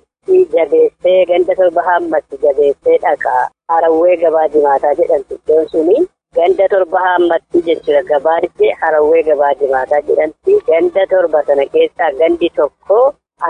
[0.55, 3.37] jabeessee ganda torba hammatti jabeessee dhaqa.
[3.69, 5.35] Harawwee gabaa jimaataa jedhamti.
[5.43, 8.01] Iddoon suni ganda torba hammatti jechuudha.
[8.11, 10.57] Gabaanichi harawwee gabaa jimaataa jedhamti.
[10.71, 12.99] Ganda torba sana keessaa gandi tokko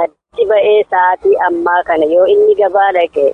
[0.02, 3.26] achi ba'ee sa'aatii ammaa kana yoo inni gabaa dhaqe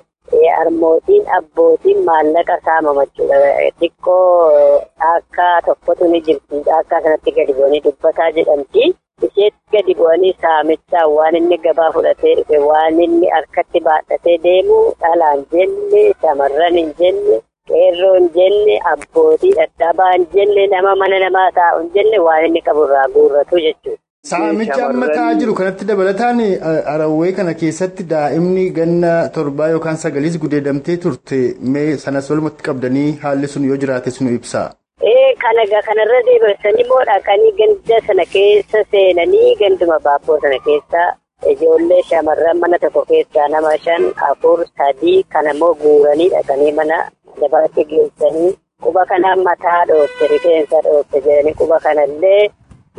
[0.56, 3.38] harmootiin abbootiin maallaqa saamama jechuudha.
[3.80, 4.80] Xiqqoo
[5.14, 6.62] akka tokkotu ni jirti.
[6.78, 8.84] Akka sanatti gadi bu'anii dubbataa jedhamti.
[9.26, 15.42] Isheetti gadi bu'anii saamichaan waan inni gabaa fudhatee dhufe waan inni harkatti baadhatee deemu dhalaan
[15.52, 17.36] jenne shamarran hin jenne
[17.68, 22.62] qeerroo hin jenne abbootii dadhabaa hin jenne nama mana namaa taa'u hin jenne waan inni
[22.68, 23.98] qaburraa guurratu jechuudha.
[24.30, 26.40] Saamicha amma ta'aa jiru kanatti dabalataan
[26.88, 31.38] harawwee kana keessatti daa'imni ganna torbaa yookaan sagaliis gudeedamtee turte
[31.76, 34.66] mee sanas walumatti qabdanii haalli sun yoo jiraate sunu ibsaa.
[35.12, 41.06] Ee kana kanarra deebisanii immoo dhaqanii ganda sana keessa seenanii ganduma baabboo sana keessa
[41.52, 46.98] ijoollee shamarran mana tokko keessaa nama shan afur sadii kana immoo guuranii dhaqanii mana.
[47.40, 48.50] Dabaratti geessanii
[48.84, 52.42] quba kana mataa dhoofte rifeensa dhoofte jedhanii quba kanallee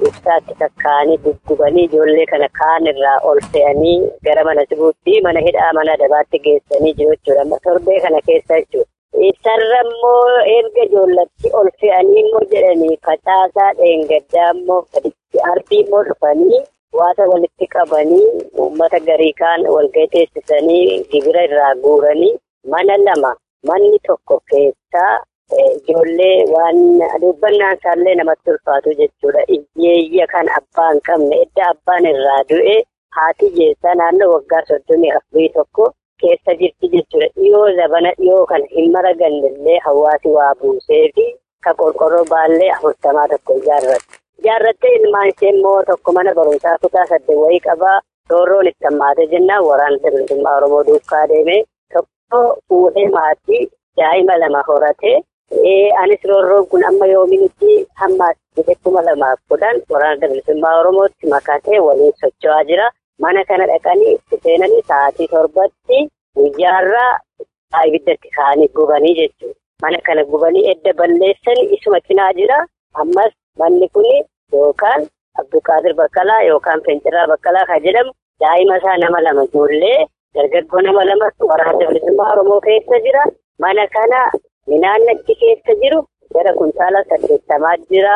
[0.08, 5.98] ibsaatti kakkaanii guggubanii ijoollee kana kaan irraa ol fe'anii gara mana sibuutti mana hidhaa mana
[6.04, 7.60] dabaatti geessanii jiru jechuudha.
[7.64, 8.90] Torbee kana keessa jechuudha.
[9.30, 10.28] Isarra immoo
[10.58, 16.62] erga ijoollatti ol fe'anii immoo jedhanii facaasaa dheengaddaa immoo gaditti arbii immoo dhufanii
[17.00, 18.28] waata walitti qabanii
[18.62, 22.34] uummata garii kaan walgahii teessisanii gibira irraa guuranii
[22.72, 23.32] mana lama
[23.68, 25.14] manni tokko keessaa
[25.60, 26.78] ijoollee waan
[27.22, 29.42] dubbannaan isaallee namatti ulfaatu jechuudha.
[29.56, 32.76] Iyyeeyya kan abbaan qabne edda abbaan irraa du'e
[33.18, 37.28] haati jeessaa naannoo waggaa soddomii afurii tokko keessa jirti jechuudha.
[37.36, 41.26] Dhiyoo zabana dhiyoo kan hin maragannellee hawaasi waa buusee fi
[41.64, 44.21] ka qorqorroo baallee afurtamaa tokko ijaarratte.
[44.42, 47.98] Ijaarrattee ilmaan ishee immoo tokko mana barumsaa kutaa saddeet wayii qabaa.
[48.30, 53.62] Roorroon itti hammaate jennaan waraana bilisummaa Oromoo duukaa deemee tokko fuudhee maatii
[53.98, 55.18] daa'ima lama horatee.
[56.02, 62.64] Anis roorroon kun amma yoomiinitti hammaate kuma lamaaf kudhan waraana bilisummaa Oromootti makatee waliin socho'aa
[62.70, 62.90] jira.
[63.22, 65.98] Mana kana dhaqanii itti seenanii sa'aatii torbatti
[66.38, 67.12] guyyaarraa
[67.88, 69.60] ibiddatti ka'anii gubanii jechuudha.
[69.82, 72.60] Mana kana gubanii edda balleessanii isuma cinaa jira.
[73.02, 74.06] Ammas manni kun
[74.54, 75.02] yookaan
[75.42, 78.12] Abduqaadir Baqqalaa yookaan Finciraa Baqqalaa kan jedhamu
[78.44, 80.00] daa'ima isaa nama lama ijoollee
[80.36, 83.24] dargaggoo nama lama waraana bilisummaa Oromoo keessa jira.
[83.64, 84.20] Mana kana
[84.68, 86.00] midhaan achi keessa jiru
[86.36, 88.14] gara kuntaala saddeettamaa jira.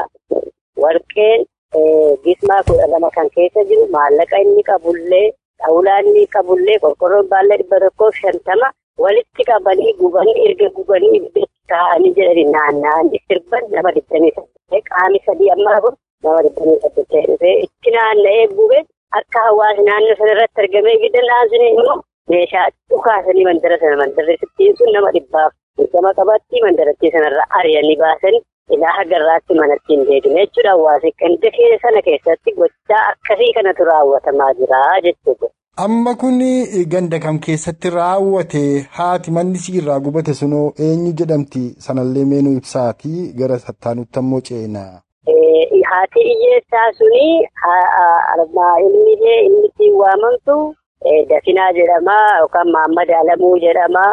[0.84, 1.46] Warqeen
[2.24, 5.26] gismaa kudha lama kan keessa jiru maallaqa inni qabullee
[5.64, 8.68] xawulaa inni qabullee qorqorroon baallee dhibba tokkoof shantama
[9.04, 11.20] walitti qabanii gubanii erga gubanii
[11.72, 15.96] taa'anii jedhanii naanna'anii sirban nama digdamii saddeet qaami sadii ammaa kun
[16.48, 18.80] digdamii saddeet dhufee itti naanna'ee gube
[19.20, 21.98] akka hawaasni naannoo sana irratti argamee gidan naasni immoo
[22.34, 28.38] meeshaa dhukaasanii mandara sana mandarri sittiin sun nama dhibbaaf digdama qabatti mandarattii sanarraa ari'anii baasan
[28.76, 31.52] ilaa hagarraatti manatti hin deebine jechuudha hawaasi ganda
[31.84, 35.50] sana keessatti gochaa akkasii kanatu raawwatamaa jira jechuudha.
[35.86, 36.40] Amma kun
[36.94, 38.62] ganda kam keessatti raawwate
[38.98, 44.84] haati manni siirraa gubate sunoo eenyu jedhamti sanallee meenuu ibsaati gara sattaanutti ammoo ceena.
[45.30, 47.48] Haati iyyeessaa suni
[48.86, 49.14] ilmi
[49.66, 50.76] ittiin waamamtu
[51.30, 54.06] Dafinaa jedhama yookaan Maammad Alamuu jedhama.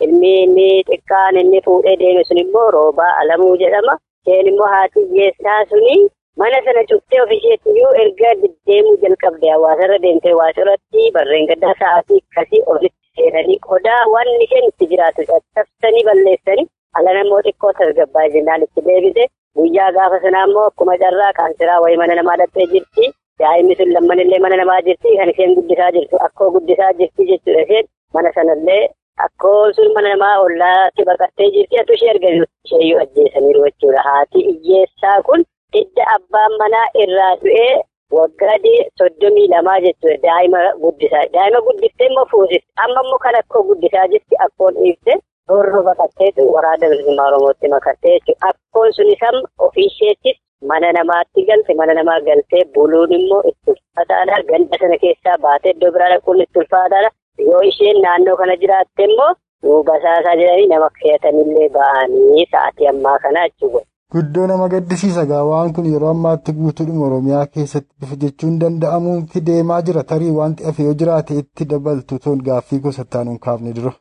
[0.00, 3.96] Ilmi inni xiqqaan inni fuudhee deeme sun immoo Roobaa Alamuu jedhama.
[4.26, 6.08] Isheen immoo haati iyyeessaa suni.
[6.38, 13.08] Mana sana cuftee ofisheetiyyuu erga deddeemuu jalqabde hawaasarra deemtee waasirratti barreen gaddaa sa'aatii akkasii olitti
[13.16, 16.66] seenanii qodaa waan isheen itti jiraatu caccabsanii balleessanii
[16.98, 21.96] ala namoo xiqqoo tasgabbaa jennaan itti deebise guyyaa gaafa sanaa immoo akkuma carraa kaansiraa wayii
[22.02, 23.10] mana namaa dhattee jirti.
[23.40, 27.86] Daa'imni sun lammanillee mana namaa jirti kan isheen guddisaa jirtu akkoo guddisaa jirti jechuudha isheen
[28.14, 28.82] mana sanallee.
[29.26, 34.02] Akkoo sun mana namaa ollaatti baqattee jirti atu ishee argamu isheeyyuu ajjeesaniiru jechuudha.
[34.08, 37.72] Haati iyyeessaa kun hidda abbaan manaa irraa du'ee
[38.18, 38.56] waggaa
[38.98, 40.18] soddomii lamaa jechuudha.
[40.26, 41.24] Daa'ima guddisaa.
[41.34, 42.68] Daa'ima guddiftee immoo fuusifte.
[42.84, 45.18] Amma immoo kan akkoo guddisaa jirti akkoon dhiifte
[45.50, 48.48] roorroo baqatteetu waraana bilisummaa Oromootti makattee jechuudha.
[48.50, 50.38] Akkoon sunis amma ofii isheettis
[50.70, 54.42] mana namaatti galte mana namaa galtee buluun immoo itti ulfaataadha.
[54.50, 57.10] Ganda sana keessaa baatee iddoo biraa dhaquun itti ulfaataadha.
[57.50, 63.82] Yoo isheen naannoo kana jiraatte immoo basaasaa jedhanii nama fe'atanillee ba'anii sa'aatii ammaa kana jechuudha.
[64.14, 69.80] Guddoo nama gaddisiisa gaa waan kun yeroo ammaatti guutuudhuma Oromiyaa keessatti bifa jechuun danda'amuutti deemaa
[69.88, 73.92] jira tarii wanti hafe yoo jiraate itti dabaltu toon gaaffii gosa taanuun kaafne dura.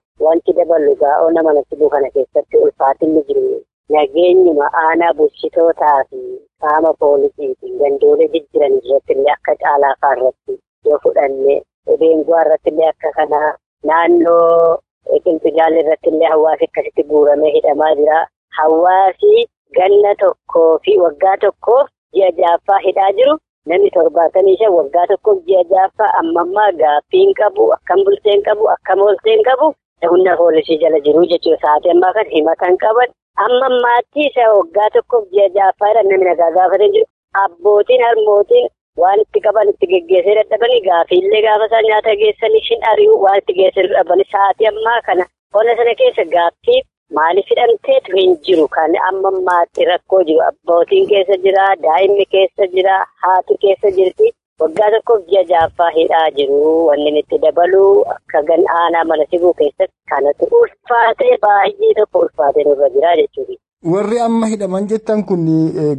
[0.69, 3.57] Daballu gaa'oo nama natti kana keessatti ulfaatinni jiru
[3.93, 6.19] nageenyuma aanaa bulchitootaa fi
[6.63, 10.53] qaama poolisii fi gandoolee jijjiiran irratti illee akka caalaa irratti
[10.85, 11.55] yoo fudhanne.
[11.99, 13.49] Beenguwaa irratti illee akka kanaa
[13.91, 14.77] naannoo
[15.25, 18.19] qilxigaalli irratti illee hawaasi akkasitti guuramee hidhamaa jira.
[18.59, 19.33] Hawaasi
[19.79, 23.35] ganna tokkoo fi waggaa tokkoof ji'a jaaffaa hidhaa jiru.
[23.69, 29.43] Namni torbaatamii shan waggaa tokkoof ji'a jaaffaa ammammaa gaaffiin qabu, akkam bulteen qabu, akkam oolteen
[29.51, 29.73] qabu
[30.11, 31.59] humna poolisii jala jiru jechuudha.
[31.65, 33.09] Sa'aatii ammaa kan himatan qaban.
[33.45, 37.07] Ammammaatti isa waggaa tokkoof ji'a jaaffaa namni nagaa gaafatee jiru.
[37.43, 38.67] Abbootiin harmootiin.
[39.01, 43.53] Waan itti qaban itti geggeessee dadhabanii gaafiillee gaafa isaan nyaata geessanii shin ari'uu waan itti
[43.59, 45.25] geessee dadhabanii sa'aatii ammaa kana
[45.57, 46.81] qonna sana keessa gaaffii
[47.17, 52.97] maaliif hidhamteetu hin jiru kan amma ammaatti rakkoo jiru abbootiin keessa jira daa'imni keessa jira
[53.23, 59.03] haati keessa jirti waggaa tokkoof ji'a jaaffaa hidhaa jiru wanni itti dabalu akka gan aanaa
[59.13, 63.55] mana sibuu keessatti kanatu ulfaatee baay'ee tokko ulfaatee nurra jira jechuudha.
[63.91, 65.43] Warri amma hidhaman jettan kun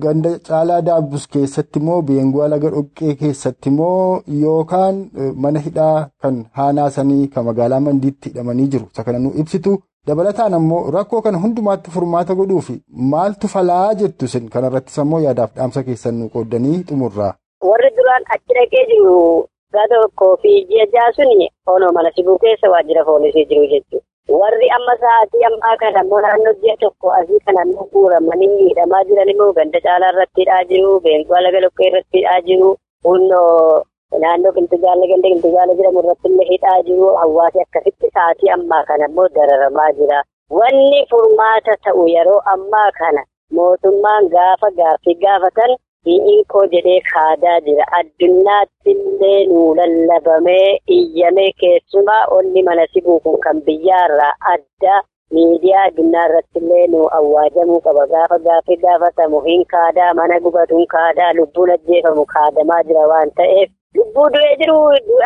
[0.05, 4.99] ganda caalaa daabbus keessatti moo beenguwaa laga dhoqqee keessatti moo yookaan
[5.45, 10.83] mana hidhaa kan haanaasanii kan magaalaa mandiitti hidhamanii jiru isa kana nu ibsitu dabalataan ammoo
[10.97, 12.69] rakkoo kana hundumaatti furmaata godhuuf
[13.15, 17.35] maaltu falaa jettu isin kanarrattis ammoo yaadaaf dhaamsa keessan nu qooddanii xumurraa.
[17.69, 19.17] Warri duraan achi dhaqee jiru
[19.75, 24.05] gada tokkoo fi ji'a ja'a suni onoo mana sibuu keessa waajjira poolisii jiru jechuudha.
[24.41, 29.29] Warri amma sa'aatii ammaa kana immoo naannoo ji'a tokko asii kana immoo guuramanii miidhamaa jiran
[29.35, 30.95] immoo ganda caalaa irratti hidhaa jiru.
[31.05, 32.71] Beenqoo laga loqqee irratti hidhaa jiru.
[33.05, 33.85] Hunnoo
[34.25, 37.13] naannoo Qilxugaala ganda Qilxugaala jedhamu irratti illee hidhaa jiru.
[37.23, 40.23] Hawaasi akkasitti sa'aatii ammaa kana immoo dararamaa jira.
[40.61, 43.23] Wanni furmaata ta'u yeroo ammaa kana
[43.59, 47.85] mootummaan gaafa gaaffii gaafatan hi'iin koo jedhee kaadaa jira.
[47.99, 55.01] Addunyaatti illee nuu lallabamee iyyamee keessumaa onni mana sibuu kan biyyaarraa adda
[55.35, 58.07] miidiyaa addunyaa irratti illee nuu awwaajamuu qaba.
[58.15, 64.29] Gaafa gaaffii gaafatamu hin kaadaa mana gubatuun kaadaa lubbuun ajjeefamu kaadamaa jira waan ta'eef lubbuu
[64.35, 64.79] du'ee jiru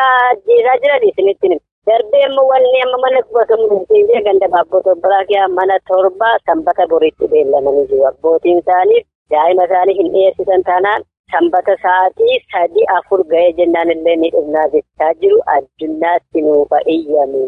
[0.08, 1.48] ajjeesaa jiran isinitti
[1.88, 7.86] Darbee immoo wanni amma mana qubatamu hin ganda baabboo biraa mana torba sanbata boriitti beellamanii
[7.90, 8.06] jiru.
[8.10, 14.32] Abbootiin isaaniif daa'ima isaanii hin dhiyeessisan taanaan sanbata sa'aatii sadii afur ga'ee jennaan illee ni
[14.36, 17.44] dhufnaa jechaa jiru addunyaatti nuufa iyyame.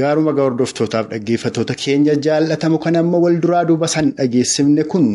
[0.00, 5.06] Gaaruma hordoftootaaf dhaggeeffattoota keenya jaallatamu kan amma wal duraa duuba san dhageessifne kun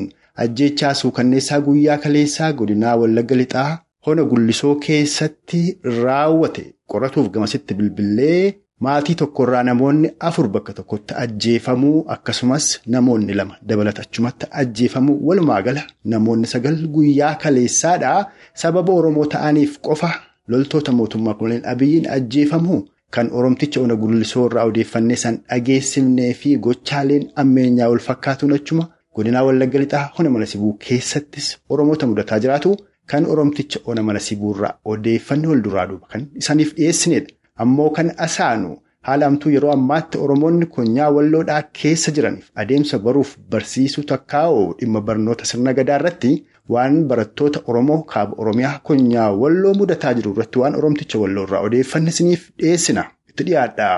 [0.45, 3.69] ajjechaa suukanneessaa guyyaa kaleessaa godinaa Wallagga Lixaa
[4.05, 5.62] hona gullisoo keessatti
[6.03, 8.43] raawwate qoratuuf gamasitti bilbilee
[8.85, 15.83] maatii tokkorraa namoonni afur bakka tokkotti ajjeefamuu akkasumas namoonni lama dabalatachumatti ajjeefamuu walumaa gala
[16.13, 18.21] namoonni sagal guyyaa kaleessaadhaa
[18.63, 20.12] sababa Oromoo ta'aniif qofa
[20.47, 22.79] loltoota mootummaa kunneen abiyyiin ajjeefamuu.
[23.15, 28.83] Kan Oromticha ona gullisoo irraa odeeffannee san dhageessifnee fi gochaaleen ammeenyaa wal fakkaatuun achuma
[29.15, 32.75] godinaa Wallagga Lixaa hona mana sibuu keessattis Oromoota mudataa jiraatu
[33.12, 37.34] kan Oromticha ona mana sibuu irraa odeeffannee wal duraa duuba kan isaaniif dhiyeessinedha.
[37.63, 44.04] Ammoo kan asaanu haala amtuu yeroo ammaatti Oromoonni konyaa walloodhaa keessa jiraniif adeemsa baruuf barsiisuu
[44.13, 46.34] takkaa'oo dhimma barnoota sirna gadaa irratti
[46.76, 52.10] waan barattoota Oromoo kaaba Oromiyaa konyaa walloo mudataa jiru irratti waan Oromticha walloo irraa odeeffanne
[52.15, 53.04] isiniif dhiyeessina.
[53.30, 53.89] Itti dhiyaadha.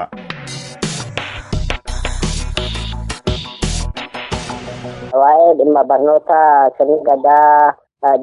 [5.21, 6.37] Waa'ee dhimma barnoota
[6.77, 7.73] sirna gadaa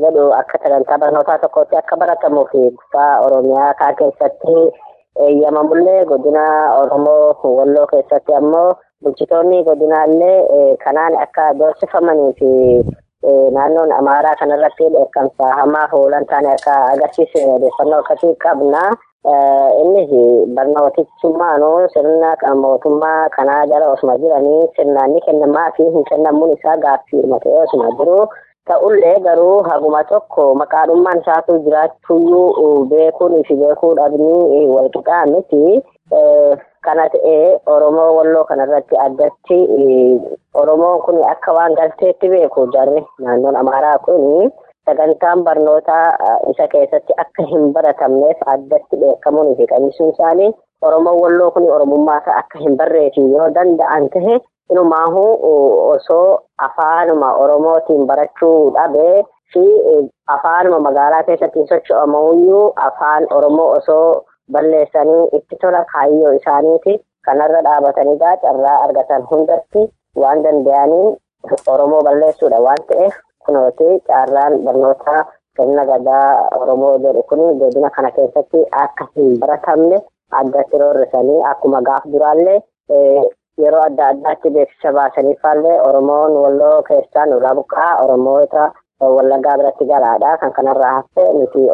[0.03, 4.57] jedhu akka sagantaa barnootaa tokkotti akka baratamuu fi kutaa Oromiyaa kaa keessatti
[5.27, 6.45] eeyyamamullee godina
[6.81, 12.51] Oromoo walloo keessatti ammoo bulchitoonni godinaallee kanaan akka doorsifamanii fi
[13.55, 18.83] naannoon Amaaraa kanarratti dheekkamsa hamaa oolan taane akka agarsiise odeeffannoo akkasii qabna.
[19.83, 20.11] Innis
[20.55, 27.23] barnootichummaanuu sirna mootummaa kanaa jala osuma jiranii sirnaan ni kennamaa fi hin kennamuun isaa gaaffii
[27.23, 28.29] ta'ee osuma jiru.
[28.69, 35.63] Ta'ullee garuu haguma tokko maqaadhummaan isaatu jiraachuyyuu beekuun fi beekuu dhabnii walqixaa miti.
[36.85, 39.59] Kana ta'ee Oromoo walloo kanarratti addatti
[40.55, 44.53] Oromoon kun akka waan galteetti beeku jarri naannoon Amaaraa kun
[44.87, 46.07] sagantaan barnootaa
[46.51, 50.51] isa keessatti akka hin baratamneef addatti beekamuun fi qabsiisuun isaanii
[50.83, 54.35] Oromoon walloo kun Oromummaa isaa akka hin barreessu yoo danda'an tahe
[54.71, 55.33] inumaahuu
[55.91, 59.63] osoo afaanuma Oromootiin barachuu dhabee fi
[60.35, 67.01] afaanuma magaalaa keessatti socho'amuyyuu afaan Oromoo osoo balleessanii itti tola kaayyoo isaaniiti.
[67.27, 69.83] Kanarra dhaabatanii carraa argatan hundatti
[70.17, 71.17] waan danda'aniin
[71.73, 72.61] Oromoo balleessuudha.
[72.67, 73.15] Waan ta'eef
[73.47, 75.25] kunooti carraan barnoota
[75.57, 79.99] sirna gadaa Oromoo jedhu kun godina kana keessatti akka hin baratamne
[80.41, 82.59] addatti roorrisanii akkuma gaaf duraallee
[83.63, 90.37] yeroo adda addaatti beeksisa baasaniifaallee Oromoon walloo keessaan irraa buqqaa Oromoota wallaggaa biratti galaadha.
[90.39, 91.65] Kan kanarraa hafe nuti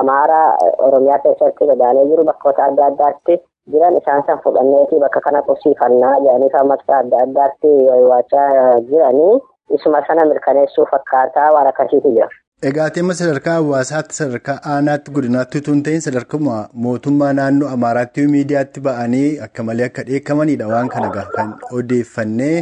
[0.00, 3.38] Amaaraa Oromiyaa keessatti godaanee jiru bakkoota adda addaatti
[3.72, 6.66] jiran isaan san fudhanneeti bakka kana qubsiifannaa jedhanii kan.
[6.66, 7.72] Maqsaa adda addaatti
[8.10, 9.40] waachaa jiranii
[9.78, 12.28] isuma sana mirkaneessuu fakkaataa waan akkasiitu jira.
[12.68, 18.80] Egaa teema sadarkaa hawaasaatti sadarkaa aanaatti godinaatti utuu hin ta'in sadarkaa mootummaa naannoo Amaaraatti miidiyaatti
[18.84, 22.52] ba'anii akka malee akka dheekkamanidha waan kana kan odeeffannee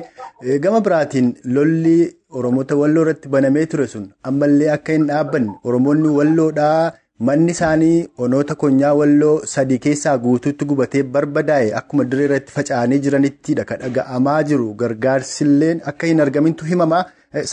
[0.67, 1.95] gama biraatiin lolli
[2.41, 5.53] Oromoota walloo irratti banamee ture sun ammallee akka hin dhaabbanne.
[5.65, 6.93] Oromoonni walloodhaa
[7.29, 13.65] manni isaanii onoota konyaa walloo sadii keessaa guutuutti gubatee barbadaa'e akkuma dirree irratti faca'anii jiranittidha
[13.73, 17.05] kan dhaga'amaa jiru gargaarsilleen akka hin argamintu himama.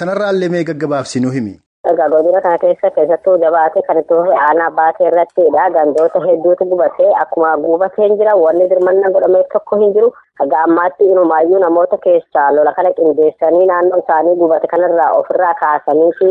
[0.01, 1.57] Sanarraallee mee gaggabaabsinuu himi.
[1.91, 5.69] Egaa godina kana keessa keessattuu jabaatee kan itti fufe aanaa baatee irrattidha.
[5.77, 10.11] Gandoota hedduutu gubatee akkuma gubatee hin jira wanni dirmanna godhamee tokko hin jiru.
[10.39, 16.29] Haga ammaatti inumaayyuu namoota keessaa lola kana qindeessanii naannoo isaanii gubate kanarraa ofirraa kaasanii fi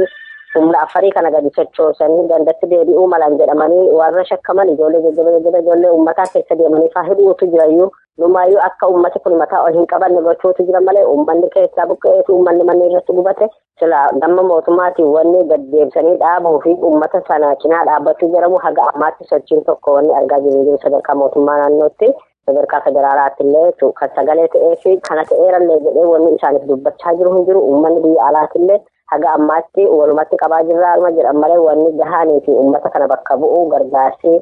[0.54, 5.90] humna afarii kana gadi sochoosanii dandatti deebi'uu malan jedhamanii warra shakkaman ijoollee jajjaba jajjaba ijoollee
[5.96, 10.64] uummataa keessa deemanii faa hidhuutu jirayyuu Numaayyuu akka uummati kun mataa ol hin qabanne gochuutu
[10.66, 13.48] jira malee uummanni keessaa buqqa'eetu uummanni manni irratti gubate
[13.80, 19.64] sila damma mootummaatiin wanni gaddeebisanii dhaabuu fi uummata sana cinaa dhaabbachuu jedhamu haga ammaatti sochiin
[19.66, 22.08] tokko wanni argaa jiru sadarkaa mootummaa naannootti
[22.46, 27.44] sadarkaa federaalaatti illee kan sagalee ta'ee fi kana ta'eerallee jedhee wanni isaaniif dubbachaa jiru hin
[27.50, 28.78] jiru uummanni biyya alaatti illee
[29.12, 34.32] haga ammaatti walumatti qabaa jirra jedhan malee wanni gahaanii fi uummata kana bakka bu'uu gargaarsi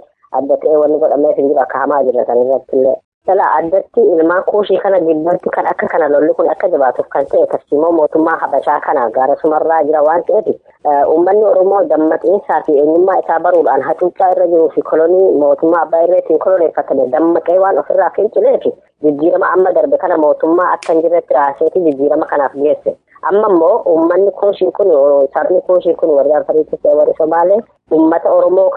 [0.40, 2.94] adda ta'e wanni godhameef hin jiru akka hamaa jiratan irratti illee.
[3.26, 7.46] Dhala addatti ilmaan kuushii kana gidduutti kan akka kana lolli kun akka jabaatuuf kan ta'e
[7.52, 13.38] tarsiimoo mootummaa habashaa kana gaara sumarraa jira waan ta'eef uummanni oromoo dammaqiinsaa fi eenyummaa isaa
[13.46, 18.68] baruudhaan hacuuccaa irra jiruu fi kolonii mootummaa abbaa irreetiin koloneeffatame dammaqee waan ofirraa fincileef
[19.02, 22.96] jijjiirama amma darbe kana mootummaa akka hin jirretti raaseeti jijjiirama kanaaf geesse.
[23.28, 24.90] Amma immoo uummanni kuushii kun
[25.34, 27.60] sabni kuushii kun warri Afariitti ta'e warri Somaalee
[27.92, 28.70] uummata Oromoo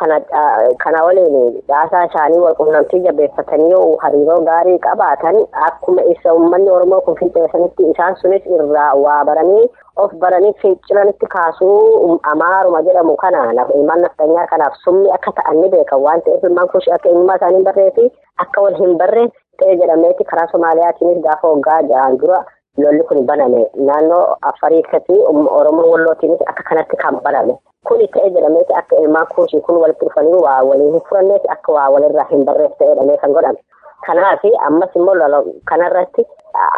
[0.83, 7.01] kana waliin dhaasaa isaanii wal quunnamtii jabeeffatanii yoo hariiroo gaarii qabaatan akkuma isa uummanni Oromoo
[7.01, 9.67] kun fincilsanitti isaan sunis irraa waa baranii
[9.97, 13.43] of baranii fincilanitti kaasuu amaaruma jedhamu kana
[13.75, 17.63] ilmaan naftanyaa kanaaf sumni akka ta'an ni beekan waan ta'eef ilmaan kuushii akka eenyummaa isaanii
[17.63, 18.11] barree fi
[18.45, 19.27] akka wal hin barree
[19.59, 22.43] ta'e jedhameeti karaa Somaaliyaatiinis gaafa waggaa ja'aan dura.
[22.77, 23.61] Lolli kun baname.
[23.75, 25.13] Naannoo afariikatti
[25.59, 27.57] oromoo wallootiinis akka kanatti kan baname.
[27.87, 31.89] Kuni ta'e jedhameeti akka ilmaan kuushii kun walitti dhufanii waa waliin hin furanneeti akka waa
[31.89, 33.59] walirraa hin barreef ta'e jedhamee kan godhame.
[34.05, 36.25] Kanaaf ammas immoo kanarratti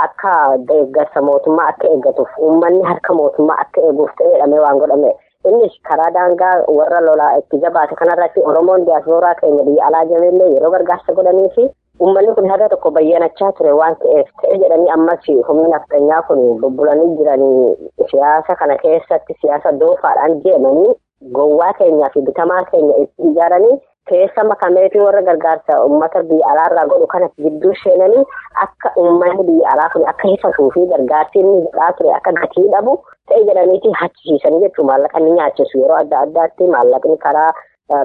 [0.03, 0.31] akka
[0.67, 5.11] deeggarsa mootummaa akka eeggatuuf uummanni harka mootummaa akka eeguuf ta'e jedhamee waan godhame
[5.49, 10.71] innis karaa daangaa warra lolaa itti jabaate kanarratti oromoon diyaaspooraa keenya biyya alaa jabeellee yeroo
[10.71, 11.69] gargaarsa godhanii fi
[11.99, 17.09] uummanni kun haga tokko bayyanachaa ture waan ta'eef ta'e jedhanii ammas humni naftanyaa kun bubbulanii
[17.17, 17.75] jiranii
[18.11, 20.93] siyaasa kana keessatti siyaasa doofaadhaan deemanii
[21.37, 23.77] gowwaa keenyaa fi bitamaa keenya itti ijaaranii
[24.09, 28.23] keessa makameetii warra gargaarsa uummata biyya alaarraa godhu kanatti gidduu seenanii
[28.65, 32.95] akka uummanni biyya alaa kun akka hifatuu fi gargaarsi inni godhaa ture akka gatii dhabu
[33.29, 37.51] ta'e jedhaniiti hachisiisanii jechuun maallaqa inni nyaachisu yeroo adda addaatti maallaqni karaa.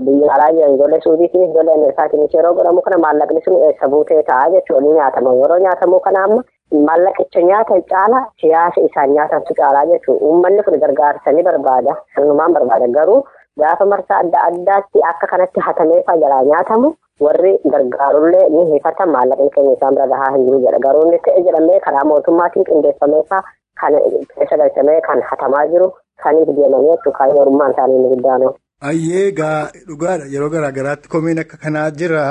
[0.06, 4.50] Biyya alaa jiran ijoollee suudiitiinis ijoollee ameerikaatiinis yeroo godhamu kana maallaqni sun eessa buutee ta'a
[4.54, 6.42] jechuudha ni nyaatama yeroo nyaatamu kana amma
[6.88, 12.88] maallaqicha nyaatan caala siyaasa isaan nyaatantu caalaa jechuudha uummanni kun gargaarsa ni barbaada sanumaan barbaada
[12.98, 13.20] garuu
[13.62, 16.94] gaafa marsaa adda addaatti akka kanatti hatameefaa jalaa nyaatamu
[17.26, 21.42] warri gargaarullee ni hifatan maallaqni keenya isaan bira gahaa hin jiru jedha garuu inni ta'e
[21.48, 23.42] jedhamee karaa mootummaatiin qindeeffameefaa
[23.80, 23.94] kan
[24.34, 25.92] keessa galchamee kan hatamaa jiru
[26.24, 28.50] kaniif deemanii jechuudha kaayyoorummaan isaanii inni guddaanu.
[28.84, 32.22] Ayyee gaa dhugaadha yeroo garaa garaatti komeen akka kanaa jira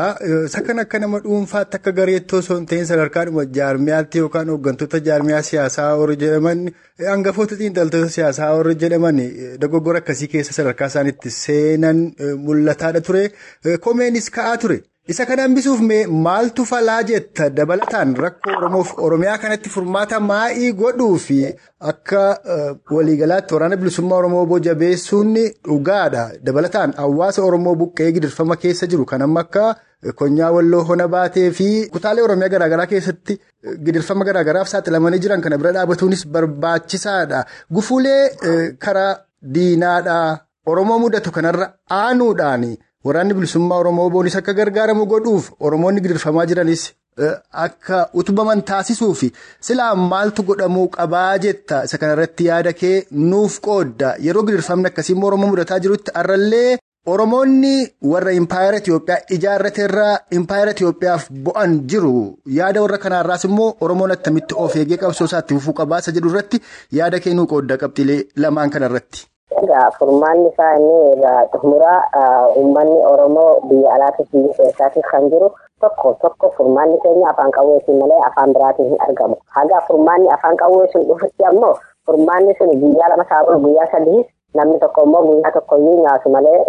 [0.46, 5.42] isa kan akka nama dhuunfaatti akka gareettoo osoo hin ta'in sadarkaadhuma jaarmiyaatti yookaan hooggantoota jaarmiyaa
[5.50, 6.62] siyaasaa warri jedhaman
[7.10, 9.22] hangafoota xiinxaltoota siyaasaa warri jedhaman
[9.66, 12.04] dogoggora akkasii keessa sadarkaa isaaniitti seenan
[12.48, 13.24] mul'ataadha ture
[13.88, 14.84] komeenis ka'aa ture.
[15.08, 15.82] Isa kana hambisuuf
[16.26, 21.40] maaltu falaa jetta dabalataan rakkoo Oromoof Oromiyaa kanatti furmaata maa'ii godhuu fi
[21.92, 22.22] akka
[22.98, 25.34] waliigalaatti waraana bilisummaa Oromoo jabeessuun
[25.68, 26.24] dhugaadha.
[26.46, 29.76] Dabalataan hawaasa Oromoo buqqee gidirfama keessa jiru kan amma akka
[30.22, 33.38] konyaa walloo hona baatee fi kutaalee Oromiyaa garaagaraa keessatti
[33.86, 37.44] gidirfama garaagaraaf saaxilamanii jiran kana bira dhaabatuunis barbaachisaadha.
[37.74, 39.18] Gufuulee karaa
[39.54, 42.78] diinaadhaa Oromoo mudatu kanarra aanuudhaani.
[43.06, 46.84] Waraanni bilisummaa Oromoo boonis akka gargaaramu godhuuf Oromoonni gidirfamaa jiranis
[47.66, 49.28] akka utubaman taasisuu fi
[49.68, 51.84] silaa maaltu godhamuu qabaa jetta?
[51.90, 54.16] Isa kanarratti yaada kee nuuf qoodda.
[54.28, 56.78] Yeroo gidirfamni akkasii immoo Oromoo mudataa jirutti har'allee
[57.14, 57.74] Oromoonni
[58.12, 62.14] warra impaayera Itiyoophiyaa ijaarrateerraa impaayera Itiyoophiyaaf bu'an jiru.
[62.60, 66.62] Yaada warra kanaarraas immoo Oromoon attamitti of eegee qabsoo fufuu qabaa isa jedhu irratti
[67.02, 69.28] yaada kee nuu qoodda qabxiilee lamaan kanarratti.
[69.52, 71.98] Egaa furmaanni isaa inni irraa xumuraa
[72.60, 75.50] uummanni Oromoo biyya alaatis biyya keessaatis kan jiru
[75.82, 79.36] tokko tokko furmaanni keenya afaan qawweetiin malee afaan biraatiin hin argamu.
[79.58, 81.74] Haga furmaanni afaan qawwee sun dhufutti ammoo
[82.06, 84.24] furmaanni sun guyyaa lama saafuu guyyaa sadii
[84.58, 86.60] namni tokko immoo guyyaa tokkoyyuu nyaatu malee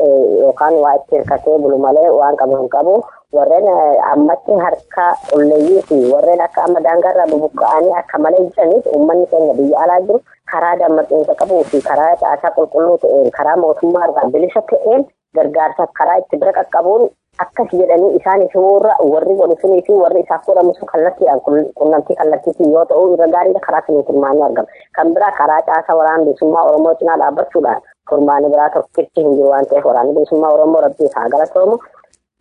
[0.43, 2.95] yookaan waa itti hirkatee bulu malee waan qabu hin qabu.
[3.37, 3.67] Warreen
[4.13, 9.81] ammatti harka qulleeyyii fi warreen akka amma daangaarraa bubuqqa'anii akka malee jiraniif uummanni keenya biyya
[9.85, 10.21] alaa jiru.
[10.53, 15.05] karaa dammaqinsa qabuu fi karaa caasaa qulqulluu ta'een karaa mootummaa irraa bilisa ta'een
[15.37, 17.05] gargaarsaaf karaa itti bira qaqqabuun
[17.43, 18.81] akkas jedhanii isaanis immoo
[19.13, 21.41] warri godhu sunii fi warri isaaf godhamu sun kallattiidhaan
[21.81, 24.69] qunnamtii kallattiitiin yoo ta'u irra gaariidha karaa suniif hirmaannii argama.
[24.97, 29.67] Kan biraa karaa caasaa waraana bilisummaa Oromoo cinaa dhaabbachuudhaan furmaanni biraa tokkichi hin jiru waan
[29.67, 31.79] ta'eef waraanni bilisummaa Oromoo rabbii isaa galatoomu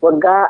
[0.05, 0.43] waggaa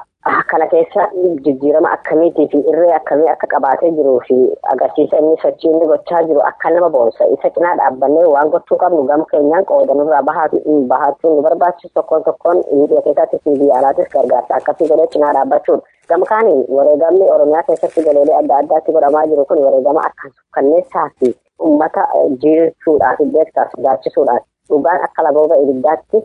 [0.50, 1.04] kana keessa
[1.46, 4.36] jijjiirama akkamiitii fi irree akkamii akka qabaatee jiruu fi
[4.74, 9.04] agarsiisa inni sochii inni gochaa jiru akka nama boonsa isa cinaa dhaabbannee waan gochuu qabnu
[9.10, 14.88] gama keenyaan qoodanurraa bahaachuu nu barbaachisu tokkoon tokkoon biyya keessattis fi biyya alaatis gargaarsa akkasii
[14.94, 15.84] godhee cinaa dhaabbachuudha.
[16.10, 21.36] Gama kaaniin wareegamni Oromiyaa keessatti galoolee adda addaatti godhamaa jiru kun wareegama akka kanneessaa fi
[21.60, 22.08] uummata
[22.42, 26.24] jiilchuudhaaf beektaa sodaachisuudhaaf dhugaan akka labooba ibiddaatti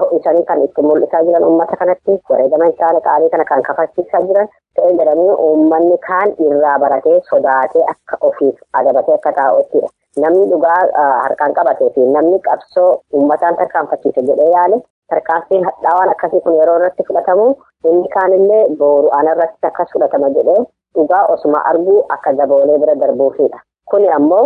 [0.00, 4.48] ho'isanii kan itti mul'isaa jiran uummata kanatti wareegama hin taane qaalii kana kan kafachiisaa jiran
[4.76, 9.88] ta'ee jedhanii uummanni kaan irraa baratee sodaatee akka ofiif adabatee akka taa'uttidha.
[10.24, 10.78] Namni dhugaa
[11.22, 17.04] harkaan qabatee fi namni qabsoo uummataan tarkaanfachiise jedhee yaale tarkaanfiin hadhaawaan akkasii kun yeroo irratti
[17.08, 17.46] fudhatamu
[17.90, 20.58] inni kaanillee booru anarratti akkas fudhatama jedhee
[20.98, 23.60] dhugaa osuma arguu akka daboolee bira darbuufidha.
[23.90, 24.44] Kuni ammoo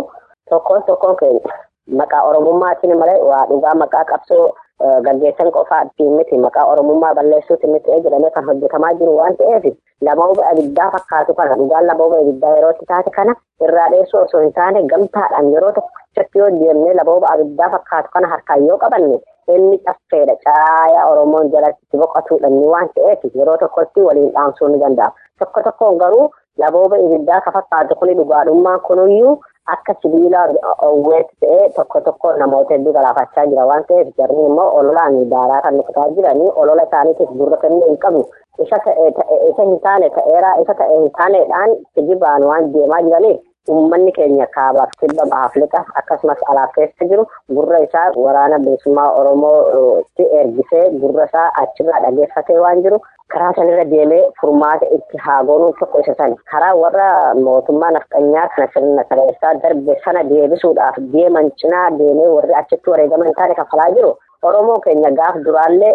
[0.49, 1.55] tokkoon tokkoon keenya
[1.99, 4.43] maqaa oromummaatiin malee waa dhugaa maqaa qabsoo
[4.79, 9.65] gaggeessan qofaa ittiin miti maqaa oromummaa balleessuuti miti jedhamee kan hojjetamaa jiru waan ta'eef
[10.07, 14.83] labooba abiddaa fakkaatu kana dhugaan labooba abiddaa yerootti taate kana irraa dheessuu osoo hin taane
[14.93, 19.19] gamtaadhaan yeroo tokkotti yoo deemnee labooba abiddaa fakkaatu kana harkaan yoo qabanne
[19.55, 24.79] inni caffeedha caayaa oromoon jalatti itti boqotuudha inni waan ta'eef yeroo tokkotti waliin dhaamsuu ni
[24.83, 26.27] danda'ama tokko tokkoon garuu
[26.63, 30.39] labooba abiddaa ka fakkaatu kuni dhugaadhummaan kunuyyuu akka sibiila
[30.87, 35.77] owweetti ta'ee tokko tokko namoota hedduu galaafachaa jira waan ta'eef jarri immoo ololaan daaraa kan
[35.77, 38.23] nukutaa jiranii olola isaaniitiif gurra kennuu hin qabnu.
[38.63, 43.39] Isa hin taane ta'eeraa isa ta'e hin taaneedhaan kijibaan waan deemaa jiraniif
[43.69, 50.20] uummanni keenya kaabaaf kibba bahaaf lixa akkasumas alaaf keessa jiru gurra isaa waraana bilisummaa oromootti
[50.51, 52.99] ergisee gurra isaa achirraa dhageeffatee waan jiru
[53.33, 57.07] karaa sanirra deemee furmaata itti haa goonuun tokko isa sani karaa warra
[57.45, 63.33] mootummaa nafxanyaa kana sirna kaleessaa darbe sana deebisuudhaaf deeman cinaa deemee warri achitti wareegama hin
[63.39, 64.11] taane kafalaa jiru.
[64.49, 65.93] Oromoo keenya gaaf duraallee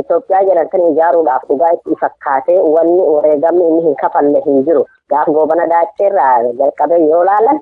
[0.00, 4.84] Itoophiyaa jedhamtan ijaaruudhaaf dhugaa itti fakkaatee wanni wareegamni inni hin kafalle hin jiru.
[5.10, 7.58] Gaaf goobana daacceerraa jalqabee yoo laalan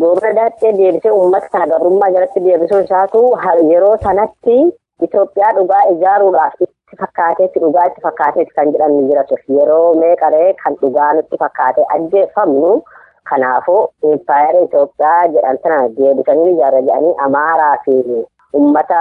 [0.00, 3.22] goobana daaccee deebisee uummata kana gabrummaa jalatti deebisuu isaatu
[3.70, 4.58] yeroo sanatti
[5.06, 10.74] Itoophiyaa dhugaa ijaaruudhaaf itti fakkaateetti dhugaa itti fakkaateetti kan jedhan jira ture yeroo meeqaree kan
[10.80, 12.72] dhugaa nutti fakkaatee ajjeeffamnu
[13.30, 13.82] kanaafuu
[14.12, 17.96] impaayera Itoophiyaa jedhamtana deebisanii ijaarra jedhanii Amaaraa fi
[18.60, 18.98] ummata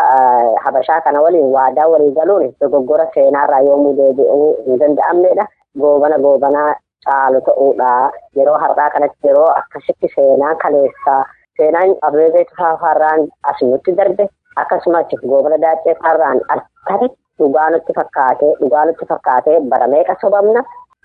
[0.63, 5.45] habashaa kana waliin waadaa walii galuun dogoggora seenaarraa yoomuu deebi'uu hin danda'amnedha.
[5.81, 6.69] Goobana goobanaa
[7.05, 7.89] caalu ta'uudha.
[8.37, 11.21] Yeroo har'aa kanatti yeroo akkasitti seenaan kaleessaa
[11.57, 14.27] seenaan abeebee faafaarraan as nutti darbe
[14.63, 17.07] akkasumas goobana daacee faarraan akkatti
[17.39, 20.63] dhugaa nutti fakkaatee dhugaa nutti fakkaatee bara meeqa sobamna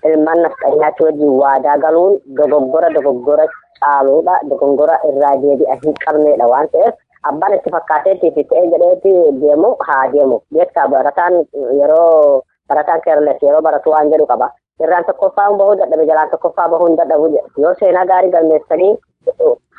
[0.09, 3.45] ilmaan nafxanyaatti wajjin waadaa galuun dogoggora dogoggora
[3.83, 4.33] caaluudha.
[4.49, 6.95] Dogoggora irraa deebi'a hin qabnedha waan ta'eef.
[7.29, 10.41] Abbaan itti fakkaateetti fi ta'ee jedheetti deemu haa deemu.
[10.53, 11.33] Beektaa barataan
[11.79, 14.49] yeroo barataan keerles yeroo baratu waan jedhu qaba.
[14.83, 17.49] Irraan tokkoffaa bahuu dadhabe jalaan tokkoffaa bahuu hin dadhabu jedha.
[17.57, 18.93] Yoo seenaa gaarii galmeessanii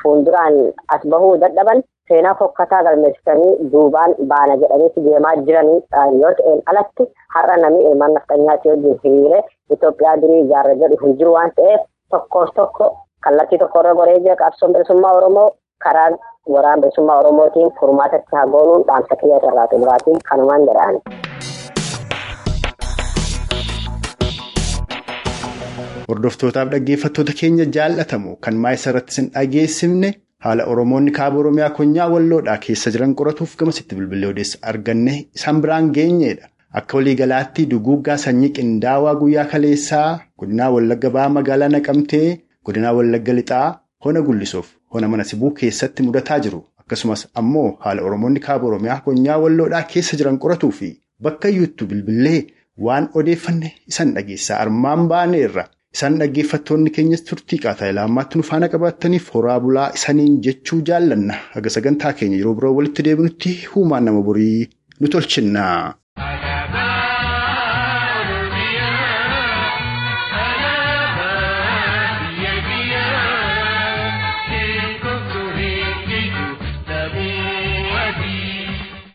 [0.03, 0.55] fuulduraan
[0.95, 5.79] as bahuu dadhaban seenaa fokkataa galmeessanii duubaan baana jedhaniitti deemaa jiranii
[6.21, 9.43] yoo ta'een alatti har'a namni ilmaan nafxanyaatti wajjin hiriiree
[9.77, 11.81] Itoophiyaa durii ijaarra jedhu hin jiru waan ta'eef
[12.15, 12.89] tokkos tokko
[13.27, 15.47] kallattii tokkorra goree jira qabsoon bilisummaa Oromoo
[15.87, 16.09] karaa
[16.55, 21.01] waraana bilisummaa oromootiin furmaatatti haa goonuun dhaamsa kiyya irraa xumuraatiin kanumaan jedhaan.
[26.09, 30.09] Hordoftootaaf dhaggeeffattoota keenya jaallatamu kan maayisa irratti sin dhageessifne
[30.45, 35.89] haala Oromoonni kaaba Oromiyaa konyaa walloodhaa keessa jiran qoratuuf gamasitti bilbilee odeessa arganne isaan biraan
[35.97, 36.47] geenyeedha.
[36.79, 40.07] Akka waliigalaatti duguuggaa sanyii qindaawaa guyyaa kaleessaa
[40.39, 42.27] godinaa Wallagga Ba'aa magaalaa Naqamtee
[42.65, 43.67] godinaa Wallagga Lixaa
[44.05, 46.59] hona guldisuuf hona mana sibuu keessatti mudataa jiru.
[46.81, 50.91] Akkasumas ammoo haala Oromoonni kaaba Oromiyaa konyaa walloodhaa keessa jiran qoratuu fi
[51.27, 52.41] bakka iyyuuttu bilbilee
[52.87, 55.65] waan odeeffanne isaan dhageessaa armaan baaneerra.
[55.95, 61.37] Isaan dhaggeeffattoonni keenyas turtii qaataa ilaammaatti nu faana qabaattaniif horaa bulaa isaniin jechuu jaallanna.
[61.55, 64.67] Haga sagantaa keenya yeroo biroo walitti deebinutti huumaan nama borii
[64.99, 65.63] nu tolchinna.